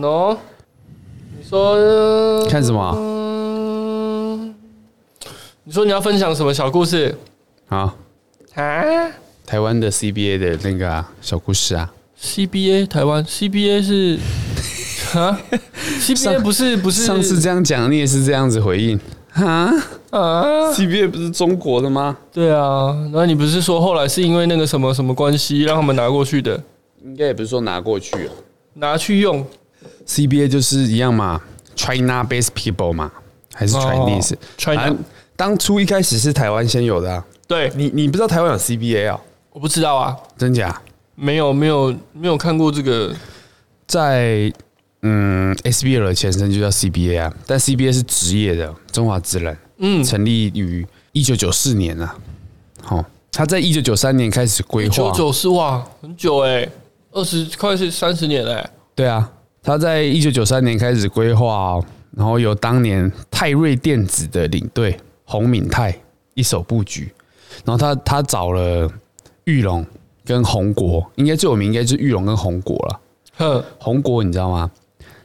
[0.00, 0.36] 喏，
[1.38, 2.94] 你说看什么？
[2.96, 4.54] 嗯，
[5.64, 7.16] 你说你要分享什么小故事？
[7.68, 7.94] 啊
[8.54, 8.84] 啊，
[9.44, 14.18] 台湾的 CBA 的那个、啊、小故事啊？CBA 台湾 CBA 是
[15.18, 15.38] 啊
[16.00, 18.98] ？CBA 不是不是上次这样讲，你也是这样子回应
[19.34, 19.70] 啊
[20.10, 22.16] 啊？CBA 不是中国的吗？
[22.32, 26.62] 对啊，那你不是说后来是因为那个什么什么关系让他们拿过去的？
[27.04, 28.32] 应该也不是说拿过去啊，
[28.74, 29.44] 拿去用。
[30.06, 31.40] CBA 就是一样嘛
[31.74, 33.10] ，China-based people 嘛，
[33.52, 34.96] 还是 Chinese？China、哦、
[35.34, 37.24] 当初一开始是台湾先有的、啊。
[37.48, 39.20] 对，你你不知道台湾有 CBA 啊？
[39.50, 40.80] 我不知道啊，真假？
[41.14, 43.14] 没有没有没有看过这个。
[43.86, 44.52] 在
[45.02, 52.16] 嗯，SBL 的前身就叫 CBA 啊，但 CBA 是职业的中华职篮，嗯，成立于一九九四年啊。
[52.82, 54.92] 好，他在一九九三年开始规划。
[54.92, 56.72] 一九九四哇，很久哎、欸，
[57.12, 58.70] 二十快是三十年嘞、欸。
[58.94, 59.30] 对啊。
[59.66, 61.84] 他在一九九三年开始规划哦，
[62.16, 65.92] 然后由当年泰瑞电子的领队洪敏泰
[66.34, 67.12] 一手布局，
[67.64, 68.88] 然后他他找了
[69.42, 69.84] 玉龙
[70.24, 73.00] 跟红国，应该最有名应该就是玉龙跟红国了。
[73.38, 74.70] 哼，宏国你知道吗？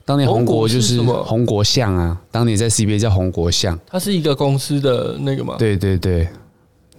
[0.06, 5.55] 当年红国就是红国象啊，当年在 CBA 叫红国象，它是一个公司的那个吗？
[5.59, 6.28] 对对对，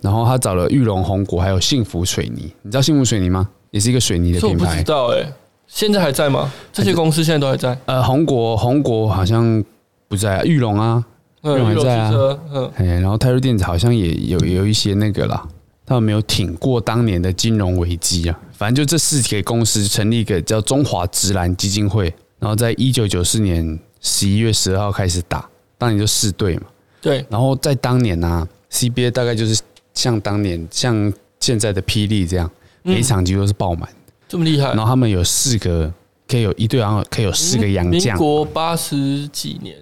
[0.01, 3.49] 然后他找了玉龙红国还有幸福水泥，你知道幸福水泥吗？
[3.73, 4.65] 也是一个水泥的品牌。
[4.65, 5.27] 我不知道哎。
[5.75, 6.53] 现在还在吗？
[6.71, 7.77] 这些公司现在都还在？
[7.87, 9.65] 呃，红国红国好像
[10.07, 11.03] 不在啊，裕隆啊，
[11.43, 12.13] 玉龙还在啊，
[12.53, 15.49] 嗯，哎，然后泰瑞电子好像也有有一些那个啦，
[15.87, 18.39] 他们没有挺过当年的金融危机啊。
[18.53, 26.65] 反正就这四个公司成立一个叫中华直男基金会，然后在一九九四年十一月十二号开始打，当年就四队嘛，
[27.01, 27.25] 对。
[27.31, 29.61] 然后在当年呢、啊，CBA 大概就是
[29.95, 32.49] 像当年像现在的霹雳这样，
[32.83, 33.89] 每一场几乎都是爆满。
[34.33, 35.93] 这么厉害，然后他们有四个，
[36.27, 38.17] 可以有一队，然后可以有四个洋将。
[38.17, 39.77] 民国八十几年，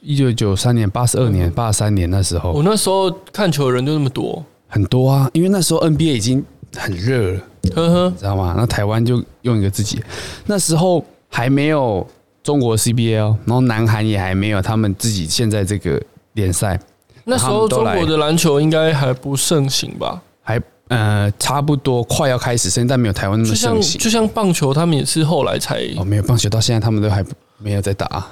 [0.00, 6.44] 一九九三年、八十二年、八十三年那时候，我那时候看球的人就那么多，很多啊，因为那时候 NBA 已经
[6.74, 7.40] 很热了，
[7.76, 8.56] 呵呵，知道吗？
[8.58, 10.02] 那台湾就用一个自己，
[10.46, 12.04] 那时候还没有
[12.42, 16.02] 中国 CBA，然后南韩也还没有他们自己现在这个
[16.32, 16.76] 联赛。
[17.22, 20.20] 那时候中国的篮球应该还不盛行吧？
[20.42, 20.60] 还。
[20.88, 24.00] 呃，差不多快要开始，现在没有台湾那么盛行。
[24.00, 27.24] 就像棒球，他们也是后来才哦，没有棒球到现在，他们都还
[27.58, 28.24] 没有在打。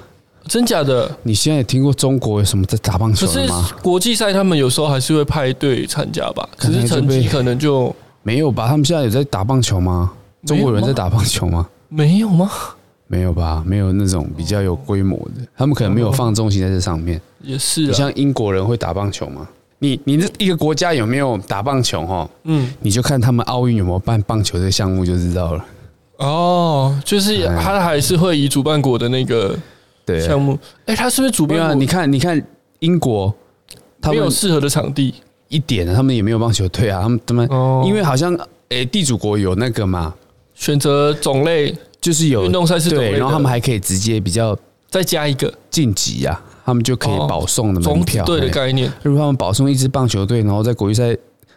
[0.47, 1.09] 真假的？
[1.23, 3.61] 你现在也听过中国有什么在打棒球的吗？
[3.61, 6.47] 可是国际赛他们有时候还是会派队参加吧？
[6.55, 8.67] 可是成绩可能就没有吧？
[8.67, 10.13] 他们现在有在打棒球吗？
[10.45, 11.67] 中国人在打棒球吗？
[11.89, 12.49] 没有吗？
[13.07, 13.63] 没有吧？
[13.65, 17.19] 没有那种比较有规模的，他们可能没有放重心在这上面。
[17.41, 19.47] 也是，像英国人会打棒球吗？
[19.79, 22.29] 你你这一个国家有没有打棒球哦？
[22.43, 25.65] 嗯，你就看他们奥运有没有办棒球这个项目就知道了。
[26.17, 29.53] 哦，就是他还是会以主办国的那个
[30.05, 30.57] 对项目。
[30.85, 31.75] 哎，他是不是主办国？
[31.75, 32.41] 你看，你看
[32.79, 33.33] 英国，
[34.01, 35.13] 他们没有适合的场地
[35.49, 37.01] 一点，他们也没有棒球队啊。
[37.01, 37.49] 他们他们
[37.85, 38.33] 因为好像
[38.69, 40.13] 哎，地主国有那个嘛，
[40.53, 44.57] 选择种类就是有运动赛事种类，然后他们还可以直接比较
[44.89, 46.41] 再加一个晋级呀。
[46.65, 48.91] 他们就可以保送的门票，对的概念。
[49.03, 51.15] 如果他们保送一支棒球队，然后在国际赛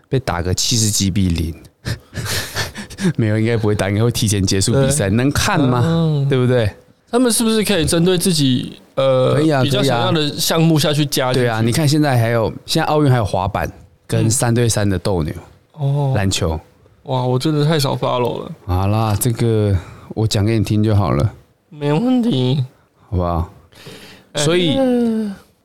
[0.09, 1.55] 被打个七十几比零，
[3.17, 6.27] 没有，应该不会打，应该会提前结束比赛，能看吗？
[6.29, 6.71] 对不对？
[7.11, 11.33] 他们是不是可以针对自己呃比较想要的项目下去加？
[11.33, 13.71] 对啊，你看现在还有，现在奥运还有滑板
[14.07, 15.33] 跟三对三的斗牛
[15.73, 16.61] 哦，篮球。
[17.05, 18.53] 哇，我真的太少 follow 了。
[18.67, 19.75] 好啦，这个
[20.11, 21.33] 我讲给你听就好了，
[21.71, 22.63] 没问题，
[23.09, 23.51] 好不好？
[24.35, 24.77] 所以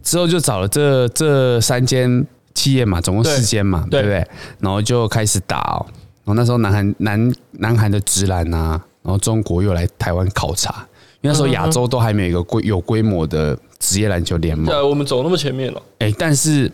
[0.02, 4.28] 之后就找了这这三间企业嘛，总共四间嘛，对，不对？
[4.60, 5.86] 然后就开始打哦。
[6.26, 10.88] 然后那时候南韩南南韩的直男啊，然后中国又来台湾考察，
[11.22, 14.68] 因为那时候亚洲都还没有一个规有规模的职业篮球联盟。
[14.68, 15.82] 对，我们走那么前面了。
[16.00, 16.72] 哎，但是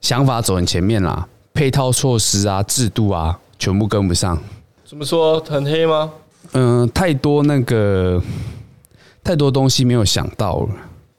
[0.00, 4.38] 想法走很前面啦，配套措施啊、制度啊，全部跟不上。
[4.84, 5.40] 怎么说？
[5.40, 6.12] 很黑吗？
[6.52, 8.20] 嗯，太多那个
[9.22, 10.68] 太多东西没有想到了。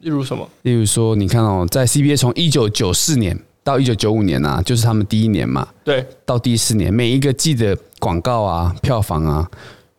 [0.02, 0.48] 例如什么？
[0.64, 5.68] 例如说，你看哦，在 CBA 从一九九四年到一九九五年啊，就是他们第一年嘛。
[5.84, 6.06] 对。
[6.26, 9.50] 到第四年，每一个季的广告啊、票房啊、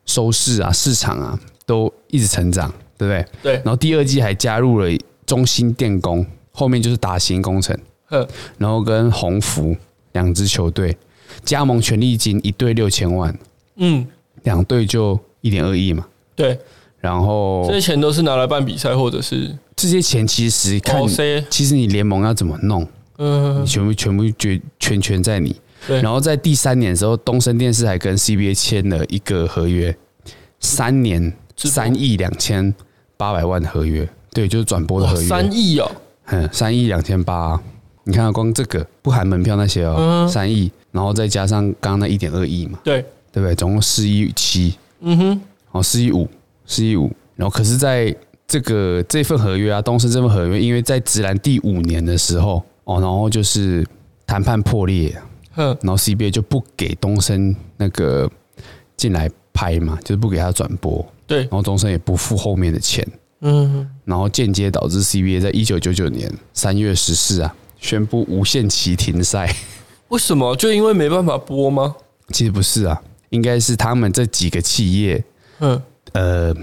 [0.04, 2.69] 收视啊、市场啊，都一直成长，
[2.99, 3.26] 对不对？
[3.43, 3.54] 对。
[3.64, 4.88] 然后第二季还加入了
[5.25, 7.78] 中兴电工，后面就是达欣工程。
[8.06, 8.26] 呵。
[8.58, 9.76] 然后跟鸿福
[10.12, 10.96] 两支球队
[11.44, 13.32] 加盟权利金一队六千万。
[13.76, 14.05] 嗯。
[14.43, 16.05] 两队就一点二亿嘛。
[16.34, 16.58] 对。
[17.02, 21.02] 然后这些钱都是拿来办比赛，或者是这些钱其实看，
[21.50, 22.87] 其实你联盟要怎么弄，
[23.19, 25.56] 嗯，全部全部决全权在你。
[25.88, 26.00] 对。
[26.00, 29.93] 然后在第三年的时候，东森电视还跟 CBA 签了一个合约，
[30.60, 32.72] 三年三亿两千
[33.16, 35.90] 八百万合约，对，就是转播的合约，三亿哦，
[36.26, 37.60] 嗯，三亿两千八，
[38.05, 43.02] 你看光这个不含门票那些哦，三亿、嗯，然后再加上刚刚那一点二亿嘛，对，
[43.32, 43.55] 对不对？
[43.56, 45.40] 总共四亿七，嗯哼，
[45.72, 46.28] 哦，四亿五，
[46.67, 48.14] 四一五，然后可是在
[48.47, 53.87] 这个这份合约啊，东升这份合约，因为在直男第五年的时候，哦，然后就是
[54.26, 55.17] 谈判破裂，
[55.56, 58.31] 嗯，然后 CBA 就不给东升那个
[58.97, 61.05] 进来拍嘛，就是不给他转播。
[61.26, 63.06] 对，然后东升也不付后面的钱，
[63.41, 69.55] 嗯，然后间接导致 CBA 在一九九九年三月十四啊宣布无限期停赛。
[70.08, 70.55] 为什么？
[70.56, 71.97] 就因为没办法播吗？
[72.29, 73.00] 其实不是啊，
[73.31, 75.25] 应该是他们这几个企业，
[75.61, 75.81] 嗯，
[76.12, 76.55] 呃，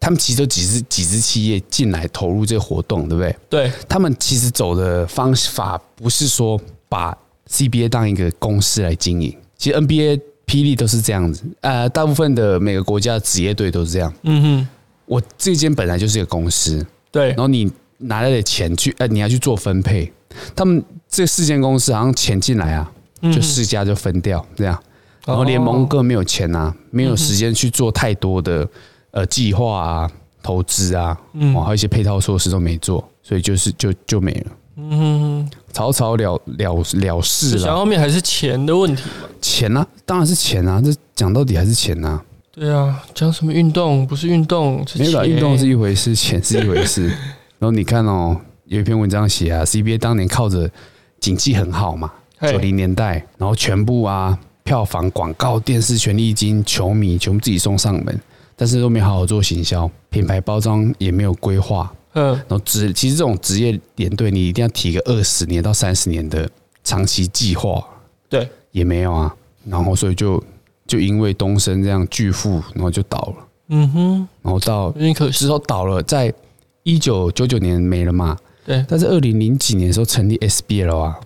[0.00, 3.36] 他们其实都几支几支企业进来投入这个活动，对不对？
[3.48, 7.16] 对，他们其实走的方法不是说把
[7.50, 10.20] CBA 当一个公司来经营，其实 NBA。
[10.48, 14.10] 霹雳都是这样子，呃，大部分的每个国家的职业队都是这样。
[14.22, 14.68] 嗯哼，
[15.04, 20.10] 我这间本来就是一个公司，对，然后你拿来的钱去，呃，你要去做分配。
[20.56, 22.90] 他们这四间公司好像钱进来啊，
[23.24, 24.82] 就四家就分掉这样。
[25.26, 28.66] 然后联盟更没有钱啊，没有时间去做太多的
[29.10, 30.10] 呃计划啊、
[30.42, 34.46] 投资啊，嗯，还有一些配套措施都没做，所以就是就就没了。
[34.76, 37.58] 嗯，草草了了了事了。
[37.58, 39.28] 想后面还是钱的问题嘛？
[39.40, 40.80] 钱啊，当然是钱啊！
[40.80, 42.22] 这讲到底还是钱啊。
[42.52, 44.84] 对啊，讲什么运动不是运动？
[44.96, 47.08] 没有，运动是一回事，钱是一回事。
[47.58, 50.70] 然后你看哦，有一篇文章写啊，CBA 当年靠着
[51.18, 58.20] 经济很好嘛，九零年代，然后全部啊票房、广告、电视、权利金、球迷全部自己送上门，
[58.58, 61.90] 但是都没好好做行销，品牌包装也没有规划。
[62.14, 66.50] 嗯，然后职其实这种职业联队，你一定要提个二十年到三十年的
[66.82, 67.82] 长期计划，
[68.28, 69.32] 对，也没有啊。
[69.64, 70.42] 然后所以就
[70.86, 73.46] 就因为东升这样巨富，然后就倒了。
[73.68, 74.90] 嗯哼，然后到
[75.30, 76.34] 之后倒了，在
[76.82, 78.36] 一九九九年没了嘛。
[78.64, 81.16] 对，但是二零零几年的时候成立 SBL 啊，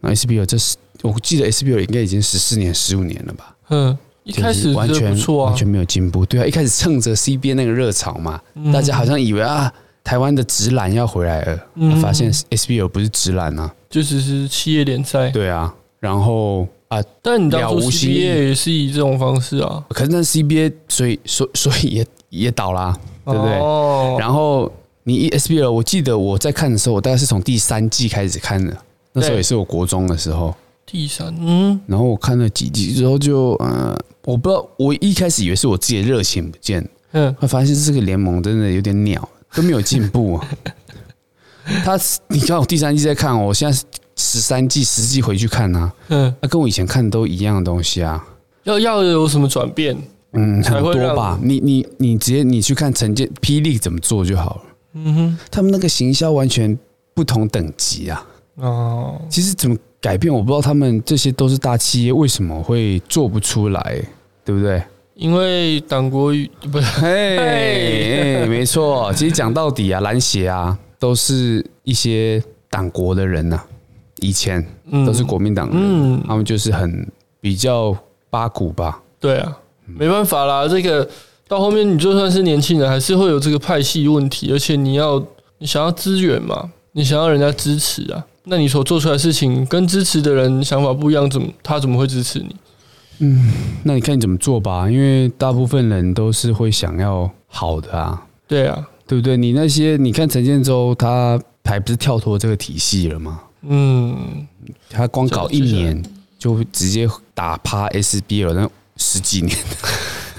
[0.00, 3.56] 那 SBL 这是我记得 SBL 应该已经十四年十五年了吧？
[3.70, 6.24] 嗯，一开始完全完全没有进步。
[6.26, 8.40] 对啊，一开始趁着 CBA 那个热潮嘛，
[8.72, 9.72] 大家好像以为啊。
[10.04, 15.30] 台湾的直男要回来了，嗯、发现 SBL 不是直男啊，就只是企业联赛。
[15.30, 19.84] 对啊，然后啊，但你当初 CBA 也是以这种方式啊。
[19.90, 23.52] 可是那 CBA 所以所所以也也倒啦，对不对？
[23.60, 24.68] 哦、然后
[25.04, 28.76] 你 SBL，我记得我在看的时候，我大概是从第三季开始看的，
[29.12, 30.52] 那时候也是我国中的时候。
[30.92, 31.80] 第三，嗯。
[31.86, 39.28] 然后我看了几集之后就，就嗯，我不知道，我一开始以为是我自己的热情不见，嗯，会发现这个联盟真的有点鸟。
[39.54, 40.48] 都没有进步啊！
[41.84, 41.98] 他，
[42.28, 43.78] 你看我第三季在看，我现在
[44.16, 48.26] 十三季、十季回去看啊，嗯，那跟我以前看的都一样的东西啊。
[48.64, 49.94] 要要有什么转变？
[50.32, 51.38] 嗯，很多吧。
[51.42, 54.62] 你你你直接你去看陈建霹雳怎么做就好了。
[54.94, 56.78] 嗯哼，他们那个行销完全
[57.12, 58.26] 不同等级啊。
[58.54, 60.60] 哦，其实怎么改变，我不知道。
[60.60, 64.02] 他们这些都是大企业，为什么会做不出来？
[64.44, 64.82] 对不对？
[65.14, 69.12] 因为党国语不是，哎，没错。
[69.12, 73.66] 其实讲到底啊，篮协啊，都是一些党国的人呐、啊。
[74.20, 74.64] 以前
[75.06, 77.08] 都是国民党人，嗯，他们就是很
[77.40, 77.96] 比较
[78.30, 79.00] 八股吧。
[79.20, 80.66] 对啊，没办法啦。
[80.66, 81.08] 这个
[81.46, 84.50] 到后面，你就算是年轻人，还是会有这个派系问题。
[84.52, 85.24] 而且你要
[85.58, 92.56] 你想要资源嘛，你想要人家支持啊，那你所做出来的事情跟支持的人想法不一样，怎么他怎么会支持你？
[93.18, 93.52] 嗯，
[93.84, 98.26] 那你看你怎么做吧，因为大部分人都是会想要好的啊。
[98.48, 99.36] 对啊，对不对？
[99.36, 103.40] 你那些，你看陈建州，他还不是跳脱这个体系了吗？
[103.62, 104.46] 嗯，
[104.90, 106.02] 他光搞一年
[106.36, 109.56] 就直接打趴 SBL 那十几年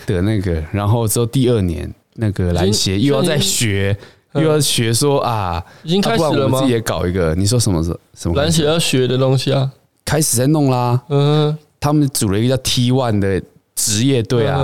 [0.05, 3.98] 的那个，然后之后第二年那个篮协又要再学，
[4.36, 6.60] 又要学说啊，已经开始了吗？
[6.60, 8.36] 自己也搞一个，你说什么是什么？
[8.42, 9.72] 篮协要学的东西啊，
[10.06, 11.02] 开始在弄啦。
[11.10, 11.58] 嗯。
[11.80, 13.44] 他们组了一个叫 T One 的
[13.75, 14.62] 职业队啊，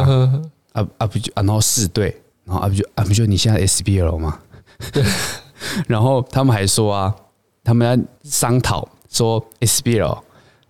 [0.72, 4.40] 啊啊不就啊，然后四队，然后啊不就啊不就你现在 SBL 吗？
[4.94, 5.04] 对，
[5.86, 7.14] 然后他们还说啊，
[7.62, 10.18] 他们要商讨说 SBL，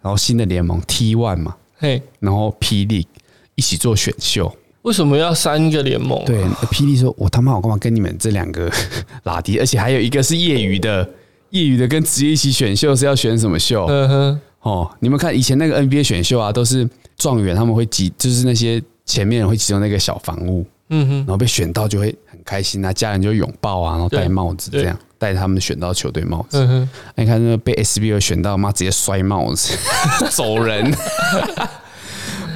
[0.01, 3.08] 然后新的联盟 T One 嘛，嘿，然后霹雳
[3.53, 4.51] 一起做选秀，
[4.89, 6.19] 为什么要三个联盟？
[6.25, 8.67] 对，霹雳说，我他妈我干嘛跟你们这两个
[9.22, 11.08] 拉低，而且还有一个是业余的，
[11.51, 13.86] 业余的跟职业一起选秀是要选什么秀？
[13.86, 14.41] 嗯哼。
[14.62, 26.58] 哦，你们看以前那个 NBA 选秀啊，都是状元他们会集，就是那些前面人会集中那个小房屋，嗯哼，然后被选到就会很开心啊，家人就拥抱啊，然后戴帽子这样，戴他们选到球队帽子。
[26.58, 29.77] 嗯哼，你看那个被 SBL 选到，妈直接摔帽子
[30.31, 30.91] 走人。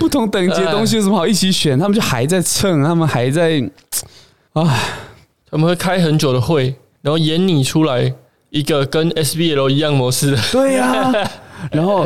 [0.04, 1.80] 不同等级的东西有什么好一起选？
[1.80, 3.58] 他们就还在蹭，他们还在，
[4.52, 4.78] 啊，
[5.50, 8.14] 他们会开很久的会，然后演你出来
[8.50, 10.38] 一个跟 SBL 一样模式的。
[10.52, 11.32] 对呀、啊，
[11.72, 12.06] 然后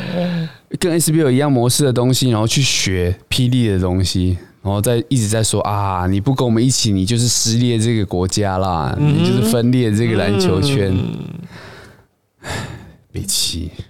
[0.78, 10.96] 跟 SBL 一样模式的东西，然后去学霹雳的东西，然后再一直在说啊，你不跟我们一起，你就是撕裂这个国家啦，嗯、你就是分裂这个篮球圈。
[13.12, 13.84] 北七、嗯，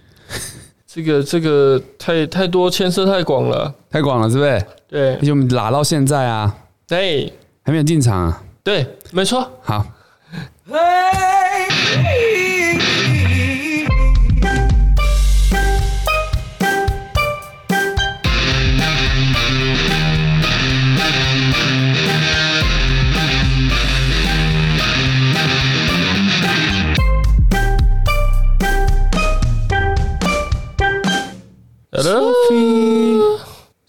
[0.97, 4.65] 这个这个太太多牵涉太广了，太广了，是不是？
[4.87, 6.51] 对，而且我们拉到现在啊，
[6.87, 7.31] 对，
[7.63, 8.43] 还没有进场啊。
[8.63, 9.47] 对，没错。
[9.61, 9.85] 好。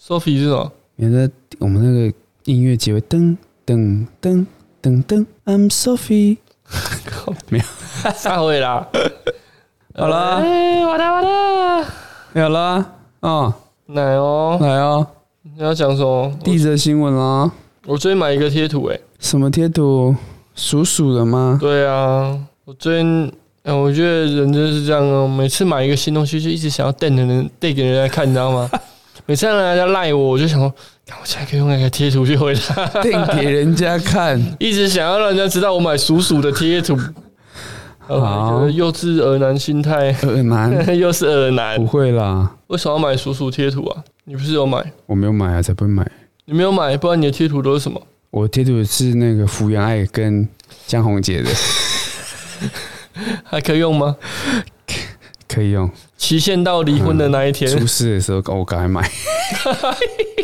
[0.08, 0.72] Hello，Sophie，Sophie 是什么？
[0.96, 3.36] 免得我们那个音乐结尾噔
[3.66, 4.46] 噔噔。
[4.80, 6.38] 噔噔，I'm Sophie，
[7.50, 7.64] 没有，
[8.14, 8.88] 散会啦。
[9.94, 13.54] 好了，哎，我的我的，好了，哦，
[13.88, 15.06] 来哦，来哦，
[15.42, 16.32] 你要讲什么？
[16.42, 17.50] 第一则新闻啦。
[17.84, 20.16] 我最近买一个贴图，哎，什么贴图？
[20.54, 21.58] 鼠鼠的吗？
[21.60, 23.32] 对啊，我最近，
[23.64, 28.70] 哎，我觉得人就是这样哦，每次买一个新东西，就一直想要带人带给人家看，你知道吗？
[29.28, 30.74] 每次让人家赖我，我就想说。
[31.10, 36.96] 我现在可以用那个贴图去回答，定给人家看， 一直想要让人家知道我买鼠鼠的贴图。
[38.06, 42.56] 好，幼稚儿男心态，耳男 又是耳男，不会啦。
[42.68, 44.02] 为什么要买鼠鼠贴图啊？
[44.24, 44.82] 你不是有买？
[45.04, 46.10] 我没有买啊，才不会买。
[46.46, 48.00] 你没有买，不然你的贴图都是什么？
[48.30, 50.46] 我贴图是那个福原爱跟
[50.86, 51.50] 江宏杰的，
[53.44, 54.16] 还可以用吗？
[55.48, 55.90] 可以用。
[56.16, 59.10] 期限到离婚的那一天，出事的时候，我赶快买。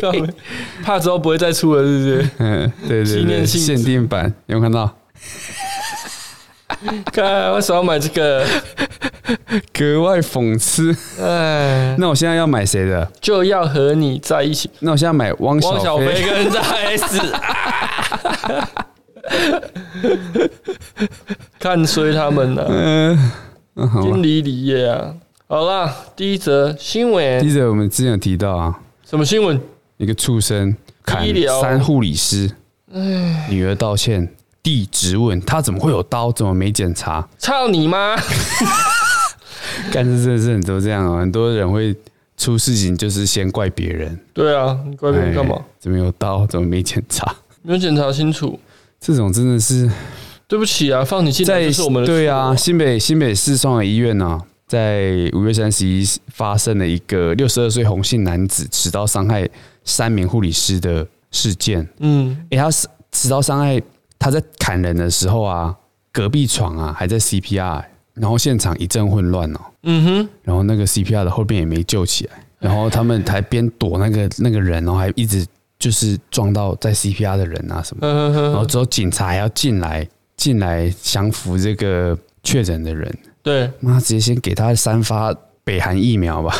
[0.83, 2.29] 怕之后不会再出了，是不是？
[2.39, 4.97] 嗯，对对对，纪念性限定版，有没有看到？
[7.13, 8.45] 看，为什么要买这个？
[9.73, 10.95] 格外讽刺。
[11.19, 13.11] 哎，那我现在要买谁的？
[13.21, 14.69] 就要和你在一起。
[14.79, 17.19] 那我现在买汪小小菲跟大 S。
[21.59, 22.67] 看衰他们了。
[22.69, 23.31] 嗯，
[24.01, 25.15] 经理李业啊。
[25.47, 27.39] 好了，第一则新闻。
[27.39, 29.61] 第一则我们之前有提到啊，什么新闻？
[29.97, 31.25] 一个畜生砍
[31.61, 32.51] 三护理师，
[32.91, 34.27] 唉，女儿道歉，
[34.63, 37.27] 弟质问他怎么会有刀，怎么没检查？
[37.37, 38.15] 操你妈！
[39.91, 41.95] 干这真的是很多这样啊，很多人会
[42.37, 44.19] 出事情就是先怪别人。
[44.33, 45.61] 对啊，你怪别人干嘛？
[45.79, 47.35] 怎么有刀，怎么没检查？
[47.61, 48.59] 没有检查清楚，
[48.99, 49.89] 这种真的是
[50.47, 52.15] 对不起啊，放你进来就是我们的错。
[52.15, 54.41] 对啊，新北新北市双和医院呢、啊。
[54.67, 59.47] 在五月三十一发生了一个六十二岁红姓男子持刀伤害
[59.83, 61.87] 三名护理师的事件。
[61.99, 63.79] 嗯，哎，他是持刀伤害，
[64.17, 65.75] 他在砍人的时候啊，
[66.11, 67.83] 隔壁床啊还在 CPR，
[68.15, 69.59] 然后现场一阵混乱哦。
[69.83, 75.45] 嗯哼，然后那个 CPR 的后边也没救起来，然后他们还边躲那个那个人，然后还一直
[75.77, 83.17] 就是撞到在 CPR 的人啊什么，然后之后警察还要进来进来降服这个确诊的人。
[83.41, 86.55] 对，妈直接先给他三发北韩疫苗吧，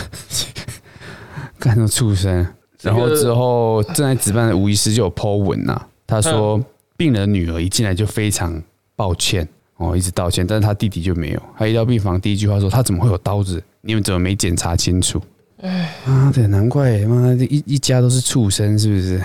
[1.59, 2.45] 干那畜生！
[2.81, 6.63] 然后之后正在值班的吴医师就有 po 文呐，他说
[6.95, 8.61] 病人的女儿一进来就非常
[8.95, 11.41] 抱歉哦，一直道歉，但是他弟弟就没有。
[11.57, 13.63] 他一到病房，第一句话说他怎么会有刀子？
[13.81, 15.19] 你们怎么没检查清楚？
[15.61, 19.19] 哎，妈的，难怪妈的一一家都是畜生，是不是？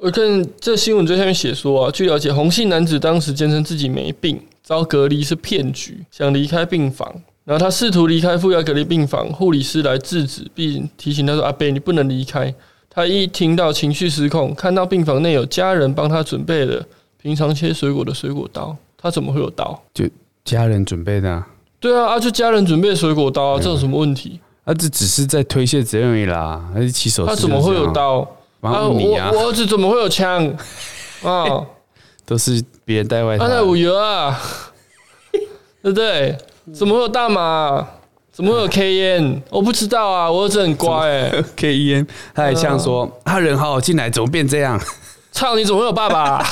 [0.00, 0.22] 我看
[0.60, 4.40] 这新闻最下面写说啊，据了解，红姓男子当时坚称自己没病。
[4.62, 7.10] 遭隔离是骗局，想离开病房，
[7.46, 12.54] 然后他试图离开负压隔离病房，护理师来制止，并提醒他说：“阿贝，你不能离开。”
[12.90, 16.84] 他一听到情绪失控，看到病房内有家人帮他准备了
[17.22, 19.82] 平常切水果的水果刀，他怎么会有刀？
[19.94, 20.04] 就
[20.44, 21.48] 家人准备的、啊。
[21.80, 24.38] 对啊，啊，就家人准备的水果刀啊，这有什么问题？
[24.64, 27.24] 啊，这只是在推卸责任而已啦，还是起手？
[27.24, 28.28] 他怎么会有刀？
[28.60, 30.46] 啊，我我儿子怎么会有枪？
[31.22, 31.66] 啊？
[32.26, 33.44] 都是别人带外套。
[33.46, 34.38] 他在五油啊，
[35.82, 36.36] 对不对？
[36.74, 37.86] 怎么会有大麻？
[38.30, 39.42] 怎么会有 K 烟？
[39.50, 41.44] 我不知道啊，我儿子很乖哎、欸。
[41.56, 44.78] K 烟，他还像说他人好好进来，怎么变这样？
[45.32, 46.46] 操，你怎么会有爸爸？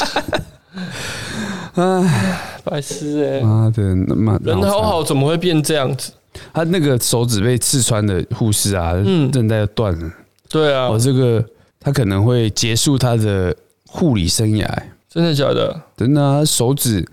[1.74, 3.40] 哎，白痴哎！
[3.40, 6.12] 妈的，那么人好好怎么会变这样子？
[6.52, 10.10] 他那个手指被刺穿的护士啊，嗯，韧带断了。
[10.48, 11.44] 对啊，我这个
[11.86, 14.68] 他可能会结束他的护理生涯。
[15.08, 15.80] 真的假的？
[15.96, 16.44] 真的啊！
[16.44, 17.06] 手指，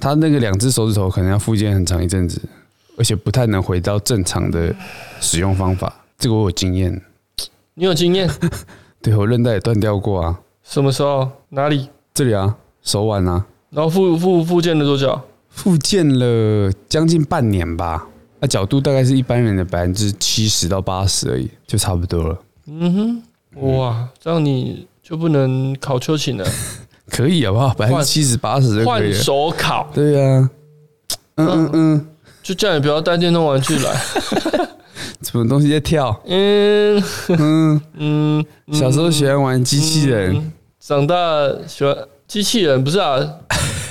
[0.00, 2.42] 他那个两只手指头可能要复健很长一阵子，
[2.98, 4.74] 而且不太能回到正常的
[5.20, 6.04] 使用方法。
[6.18, 7.00] 这个我有经验。
[7.74, 8.28] 你有经验？
[9.00, 10.40] 对，我韧带也断掉过啊。
[10.64, 11.30] 什么时候？
[11.50, 11.88] 哪里？
[12.12, 13.46] 这里啊，手腕啊。
[13.70, 15.20] 然后复复复健了多久？
[15.50, 18.04] 复健了将近半年吧。
[18.40, 22.36] 那角度大概是一般人的百分之七十到八十而已，就差不多了。
[22.66, 23.22] 嗯哼，
[23.60, 26.44] 哇，这样你就不能考秋瑾了？
[27.10, 27.72] 可以好不好？
[27.74, 29.88] 百分之七十八十换手考。
[29.94, 30.50] 对呀、啊，
[31.36, 32.06] 嗯嗯嗯，
[32.42, 33.94] 就叫你不要带电动玩具来。
[35.22, 36.14] 什么东西在跳？
[36.26, 41.16] 嗯嗯嗯，小时候喜欢玩机器人，嗯、长大
[41.66, 41.96] 喜欢
[42.26, 43.18] 机器人不是啊？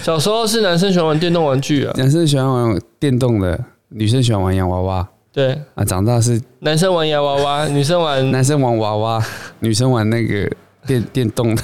[0.04, 5.08] 小时候是男生喜欢玩电动玩具啊，男生喜欢玩电动的，女生喜欢玩洋娃娃。
[5.36, 9.22] 对啊，长大是男生玩洋娃娃， 女生玩男生玩娃娃，
[9.60, 10.50] 女生玩那个
[10.88, 11.62] 电电动的。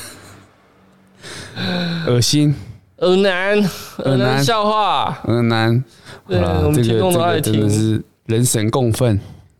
[2.05, 2.53] 恶心，
[2.97, 3.57] 恶男，
[3.99, 5.81] 恶男笑话，恶男。
[6.27, 9.17] 对，我们听众都爱听，真的是人神共愤。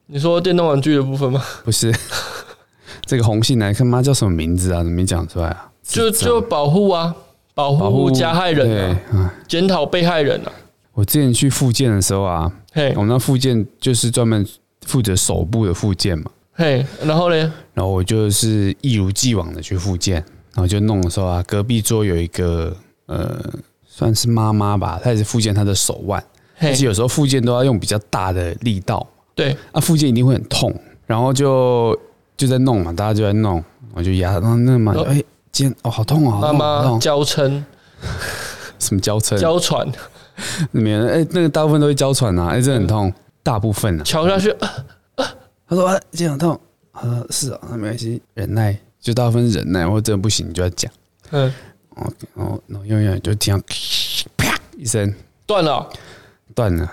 [0.08, 1.41] 你说电动玩具的部分吗？
[1.63, 1.89] 不是，
[3.06, 4.80] 这个红杏男，看妈叫什么名字啊？
[4.80, 5.70] 怎么没讲出来啊？
[5.84, 7.15] 就就保护啊，
[7.53, 10.51] 保护加害人啊，检讨被害人啊。
[10.94, 14.48] 我之前去复健的时候啊，嘿，我们那附件就是专门
[14.86, 17.54] 负责手部的复健嘛，嘿，然后呢？
[17.74, 20.24] 然后我就是一如既往的去复健。
[20.54, 22.75] 然后就弄的时候啊，隔壁桌有一个
[23.06, 23.42] 呃，
[23.86, 26.22] 算是妈妈吧，她也是复健她的手腕，
[26.60, 31.98] 而且有时候复健都要用比较大的力道，对，啊，复健一定会很痛，然后就
[32.36, 33.63] 就在弄嘛，大家就在弄，
[33.94, 35.24] 我就压，然后那嘛，哎，
[35.54, 37.63] 今天哦，好痛哦，妈妈娇嗔，
[38.78, 39.38] 什么娇嗔？
[39.38, 39.88] 娇喘，
[40.72, 43.12] 没有，哎，那个大部分都会娇喘啊，哎，这很痛，
[43.44, 44.70] 大部分啊，敲下去，啊
[45.18, 45.36] 啊
[45.68, 46.60] 他说啊，今天很痛，
[46.94, 48.78] 他说是啊，那没关系，忍耐。
[49.00, 50.92] 就大部分忍耐，或者真的不行，你就要讲。
[51.32, 51.52] 嗯，
[51.96, 53.64] 然后然后然后永远就听到
[54.38, 55.12] 啪一声
[55.48, 55.90] 断了，
[56.54, 56.92] 断了。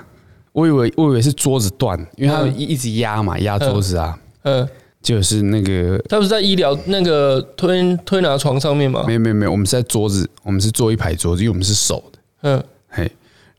[0.52, 4.18] 我以为我以为是桌子断，因为他们一一直压嘛，压桌子啊。
[4.44, 4.66] 嗯，
[5.02, 9.04] 就是那个他不是在医疗那个推推拿床上面吗？
[9.06, 12.18] 没有没有没有，我们是在桌子，我们是坐一排桌子，因为我们是手的。
[12.40, 12.64] 嗯，嘿，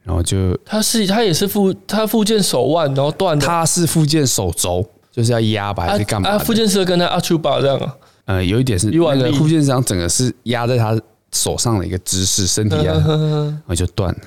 [0.09, 3.45] 然后就他是他也是附他复健手腕，然后断的。
[3.45, 6.31] 他是复健手肘，就是要压吧，还是干嘛？
[6.31, 7.95] 啊，复健师跟他阿丘巴这样啊。
[8.25, 10.99] 呃，有一点是那个复健师整个是压在他
[11.31, 14.19] 手上的一个姿势，身体压， 然后就断了。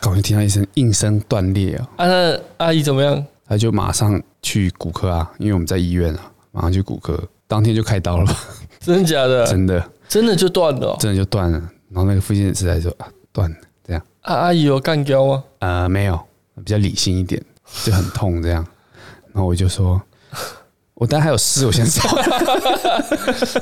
[0.00, 1.88] 刚才听到一声应声断裂啊！
[1.98, 3.22] 啊，那阿姨怎么样？
[3.46, 8.34] 他就马上去骨科啊，因为我们在医院啊，马上去骨科，当天就开刀了。
[8.80, 9.44] 真的假的？
[9.52, 11.58] 真的，真的就断了，真的就断了。
[11.90, 13.56] 然后那个附件师来说啊，断了。
[14.26, 15.44] 啊，阿姨有干胶吗？
[15.60, 16.20] 呃，没有，
[16.56, 17.40] 比较理性一点，
[17.84, 18.66] 就很痛这样。
[19.32, 20.00] 然后我就说。
[20.94, 22.00] 我当然还有事，我先走。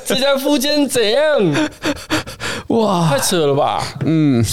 [0.05, 1.69] 这家附件怎样？
[2.69, 3.83] 哇，太扯了吧！
[4.07, 4.45] 嗯，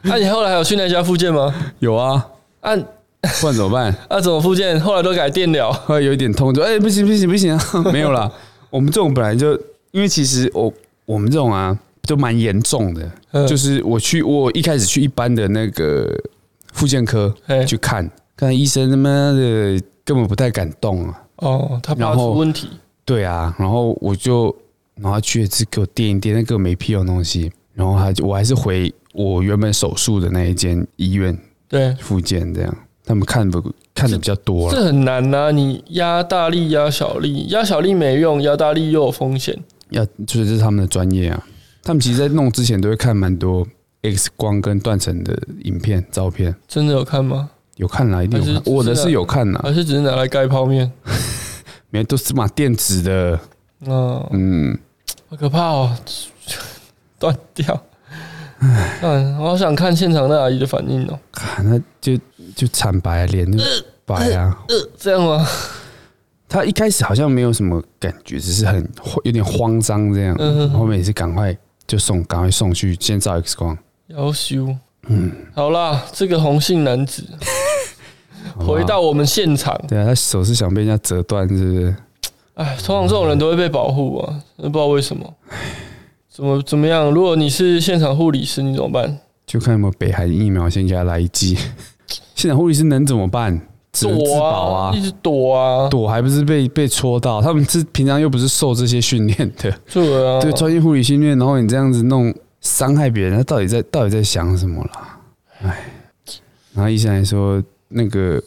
[0.00, 1.54] 那、啊、你后来还有去那家附件吗？
[1.80, 2.26] 有啊。
[2.62, 2.74] 啊，
[3.42, 3.94] 不然怎么办？
[4.08, 4.80] 啊，怎么附件？
[4.80, 7.62] 后来都改电了，后来有一点痛，就哎、欸，不行不行不行啊！
[7.92, 8.32] 没有啦。
[8.70, 9.52] 我们这种本来就，
[9.90, 10.72] 因为其实我
[11.04, 11.78] 我们这种啊，
[12.10, 13.08] 就蛮严重的。
[13.30, 16.12] 嗯、就是我去，我一开始去一般的那个
[16.72, 17.32] 复健科
[17.64, 21.22] 去看，看医生他妈的根本不太敢动啊。
[21.36, 22.68] 哦，他怕出问题。
[23.04, 24.52] 对啊，然后我就，
[24.96, 27.52] 然后他去一次给我垫一垫，那个没屁用东西。
[27.74, 32.76] 然后他就，我还是回我原本手术的那一间医院，对，复健这样。
[33.04, 33.62] 他们看不
[33.94, 34.74] 看的比较多了。
[34.74, 39.56] 这很难呐、啊，你压大力压小力，压小力没用，压大力又有风险。
[39.90, 41.46] 要就是这是他们的专业啊。
[41.90, 43.66] 他们其实，在弄之前都会看蛮多
[44.02, 46.54] X 光跟断层的影片、照片。
[46.68, 47.50] 真的有看吗？
[47.74, 48.62] 有看啦，一定有看。
[48.64, 50.88] 我的是有看啦，还是只是拿来盖泡面？
[51.90, 53.40] 没，都是嘛电子的。
[53.86, 54.78] 哦、嗯，
[55.28, 55.96] 好可怕哦，
[57.18, 57.82] 断掉。
[58.60, 61.18] 嗯，我好想看现场那阿姨的反应哦。
[61.32, 62.16] 看，那就
[62.54, 63.64] 就惨白，脸就
[64.04, 64.56] 白啊。
[64.68, 65.44] 呃，这样吗？
[66.48, 68.88] 他一开始好像没有什么感觉，只是很
[69.24, 70.36] 有点慌张这样。
[70.38, 71.56] 嗯，后面也是赶快
[71.90, 73.76] 就送，赶快送去先照 X 光。
[74.06, 74.76] 要修。
[75.08, 77.26] 嗯，好啦，这个红杏男子。
[78.54, 81.96] 回到我们现场，对啊，他手是想被人家折断，是不是？
[82.54, 85.34] 哎，通常这种人都会被保护啊，不知道为什么。
[86.28, 87.10] 怎么怎么样？
[87.10, 89.18] 如果你是现场护理师，你怎么办？
[89.44, 91.58] 就看有没有北韩疫苗，先给他来一剂。
[92.36, 93.60] 现场护理师能怎么办？
[93.92, 97.40] 只能自保啊，一直躲啊，躲还不是被被戳到？
[97.40, 105.20] 他们是平常又不是受这些训练的，对啊，对专业护理训练，然后你这样子弄伤害别人，他到底在到底在想什么啦？
[105.62, 105.92] 哎，
[106.74, 107.62] 然后医生还说。
[107.92, 108.40] 那个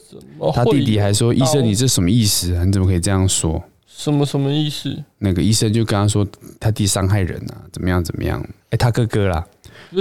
[0.54, 2.64] 他弟弟还说：“医生，你这什么意思啊？
[2.64, 3.62] 你怎么可以这样说？
[3.86, 6.26] 什么什么意思？”那个医生就跟他说
[6.62, 9.46] ：“他弟伤害人啊，怎么样怎么样？”哎，他哥哥啦。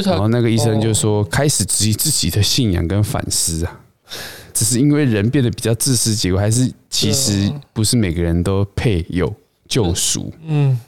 [0.05, 3.81] 然后那个医生就说：“开始质疑自己的信仰跟反思啊，
[4.62, 9.33] 只是因为人变得比较自私，结果还是其实不是每个人都配有
[9.68, 10.79] 救赎。”嗯，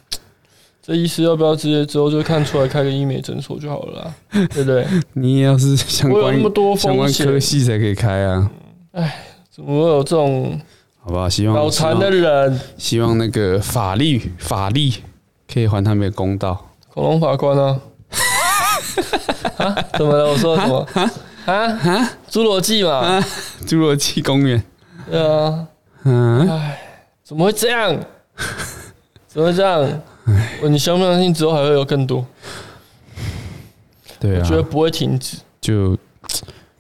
[0.80, 4.14] 这医师要不要直接之后就看出来开个医美诊所就好了啦，
[4.54, 4.87] 对不对？
[5.14, 8.50] 你也要是相关那么多相关科系才可以开啊。
[8.92, 10.60] 哎，怎么会有这种？
[11.00, 14.90] 好吧，希望脑残的人，希望那个法律法律
[15.52, 16.70] 可以还他们公道。
[16.88, 17.80] 恐龙法官啊？
[19.58, 19.74] 啊？
[19.98, 20.30] 怎么了？
[20.30, 20.87] 我说什么？
[21.46, 22.11] 啊啊？
[22.30, 23.20] 侏罗纪嘛？
[23.66, 24.62] 侏罗纪公园。
[25.11, 25.68] 对啊。
[26.04, 26.48] 嗯。
[26.48, 26.78] 哎，
[27.22, 27.94] 怎么会这样？
[29.28, 30.02] 怎么会这样？
[30.62, 32.24] 你相不相信之后还会有更多？
[34.18, 35.37] 对啊，我觉得不会停止。
[35.61, 35.96] 就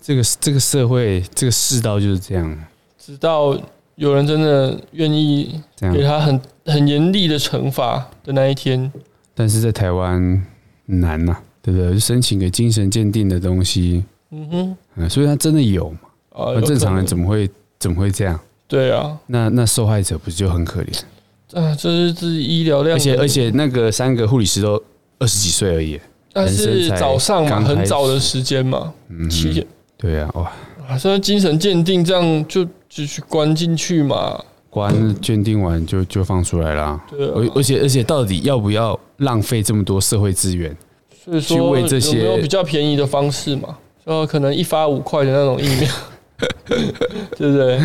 [0.00, 2.58] 这个这个社会，这个世道就是这样。
[2.98, 3.58] 直到
[3.96, 5.60] 有人真的愿意
[5.92, 8.90] 给他很很严厉的惩罚的那一天。
[9.34, 10.42] 但是在台湾
[10.86, 11.98] 难呐、啊，对不对？
[11.98, 15.98] 申请个精神鉴定的东西，嗯哼，嗯，所以他真的有嘛？
[16.30, 18.38] 啊，那正常人怎么会怎么会这样？
[18.66, 21.00] 对啊，那那受害者不是就很可怜？
[21.52, 24.82] 啊，这是自己医疗量，而且而且那个三个护理师都
[25.20, 26.00] 二十几岁而已，
[26.32, 29.64] 但是早上嘛，很早的时间嘛，嗯，七点，
[29.96, 30.52] 对啊，哇，
[30.88, 40.76] 啊，现在精神鉴定这样就就去关进去嘛，关鉴定完就就放出来了，对，而而且而且到底要不要浪费这么多社会资源，
[41.24, 41.70] 所以说有
[42.14, 43.78] 没有比较便宜的方式嘛？
[44.06, 45.90] 就可能一发五块的那种疫苗，
[47.36, 47.78] 对不对？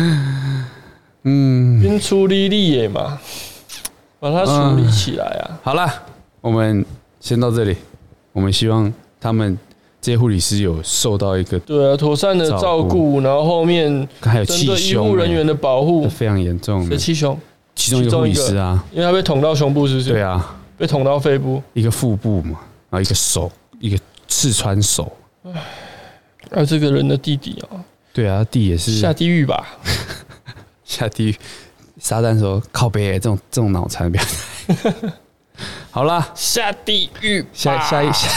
[1.22, 3.18] 嗯，先处理你也嘛。
[4.18, 5.58] 把它处理起来啊！
[5.62, 5.90] 好了，
[6.42, 6.84] 我们
[7.20, 7.74] 先到这里。
[8.32, 9.58] 我们希望他们
[9.98, 16.84] 这些护理师有受到一个对啊妥善的照顾，然后后面还有气胸，医护人员的保护非常严重。
[16.86, 17.38] 是气胸，
[17.74, 20.10] 其中一个护理师啊，因为他被捅到胸部，是不是？
[20.12, 25.10] 对啊，被捅到肺部，一个腹部嘛，然后一个手，一个刺穿手。
[25.44, 25.52] 哎，
[26.50, 27.80] 而这个人的弟弟哦，
[28.12, 29.66] 对啊，弟也是下地狱吧？
[30.84, 31.36] 下地狱。
[31.98, 34.22] 撒旦说：“靠北，这种这种脑残表
[34.72, 34.90] 态。
[35.90, 37.44] 好了，下地狱。
[37.52, 38.28] 下下一下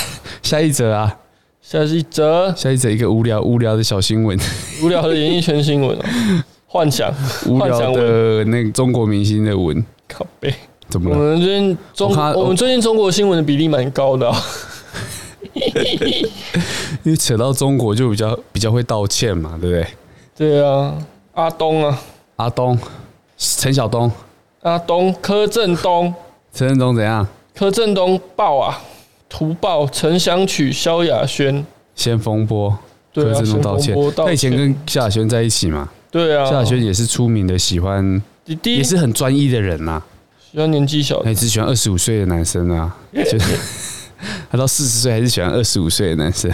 [0.42, 1.18] 下一则啊，
[1.62, 4.38] 下一则，下一则一个无聊无聊的小新闻，
[4.82, 6.10] 无聊的演艺圈新闻啊，
[6.68, 7.10] 幻想
[7.48, 9.82] 无聊的那个中国明星的文。
[10.10, 10.54] 靠背，
[10.90, 11.18] 怎么了？
[11.18, 14.44] 我们最近中我，我们最近中国新闻的比例蛮高的，啊，
[17.04, 19.88] 因为扯到中国就比较比较会道歉嘛，对不对？
[20.36, 20.96] 对啊，
[21.34, 22.00] 阿东啊，
[22.38, 22.78] 阿东。”
[23.36, 24.10] 陈晓东，
[24.62, 26.14] 阿东，柯震东，
[26.54, 27.28] 陈震东怎样？
[27.54, 28.80] 柯震东爆啊！
[29.28, 32.78] 图爆陈翔曲萧亚轩先风波，
[33.12, 33.96] 对啊，柯震东道歉。
[34.16, 35.90] 他以前跟萧亚轩在一起嘛？
[36.10, 40.06] 对啊，萧亚轩也是出名的喜欢，弟弟也是很专一的人呐、啊，
[40.52, 43.58] 喜欢年纪小的，他只喜欢二十五岁的男生啊， 就是
[44.52, 46.52] 他到四十岁还是喜欢二十五岁的男生。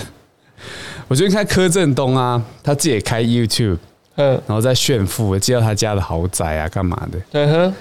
[1.07, 3.77] 我最近看柯震东啊，他自己也开 YouTube。
[4.15, 7.17] 嗯，然后在炫富，介绍他家的豪宅啊，干嘛的？
[7.31, 7.75] 嗯哼，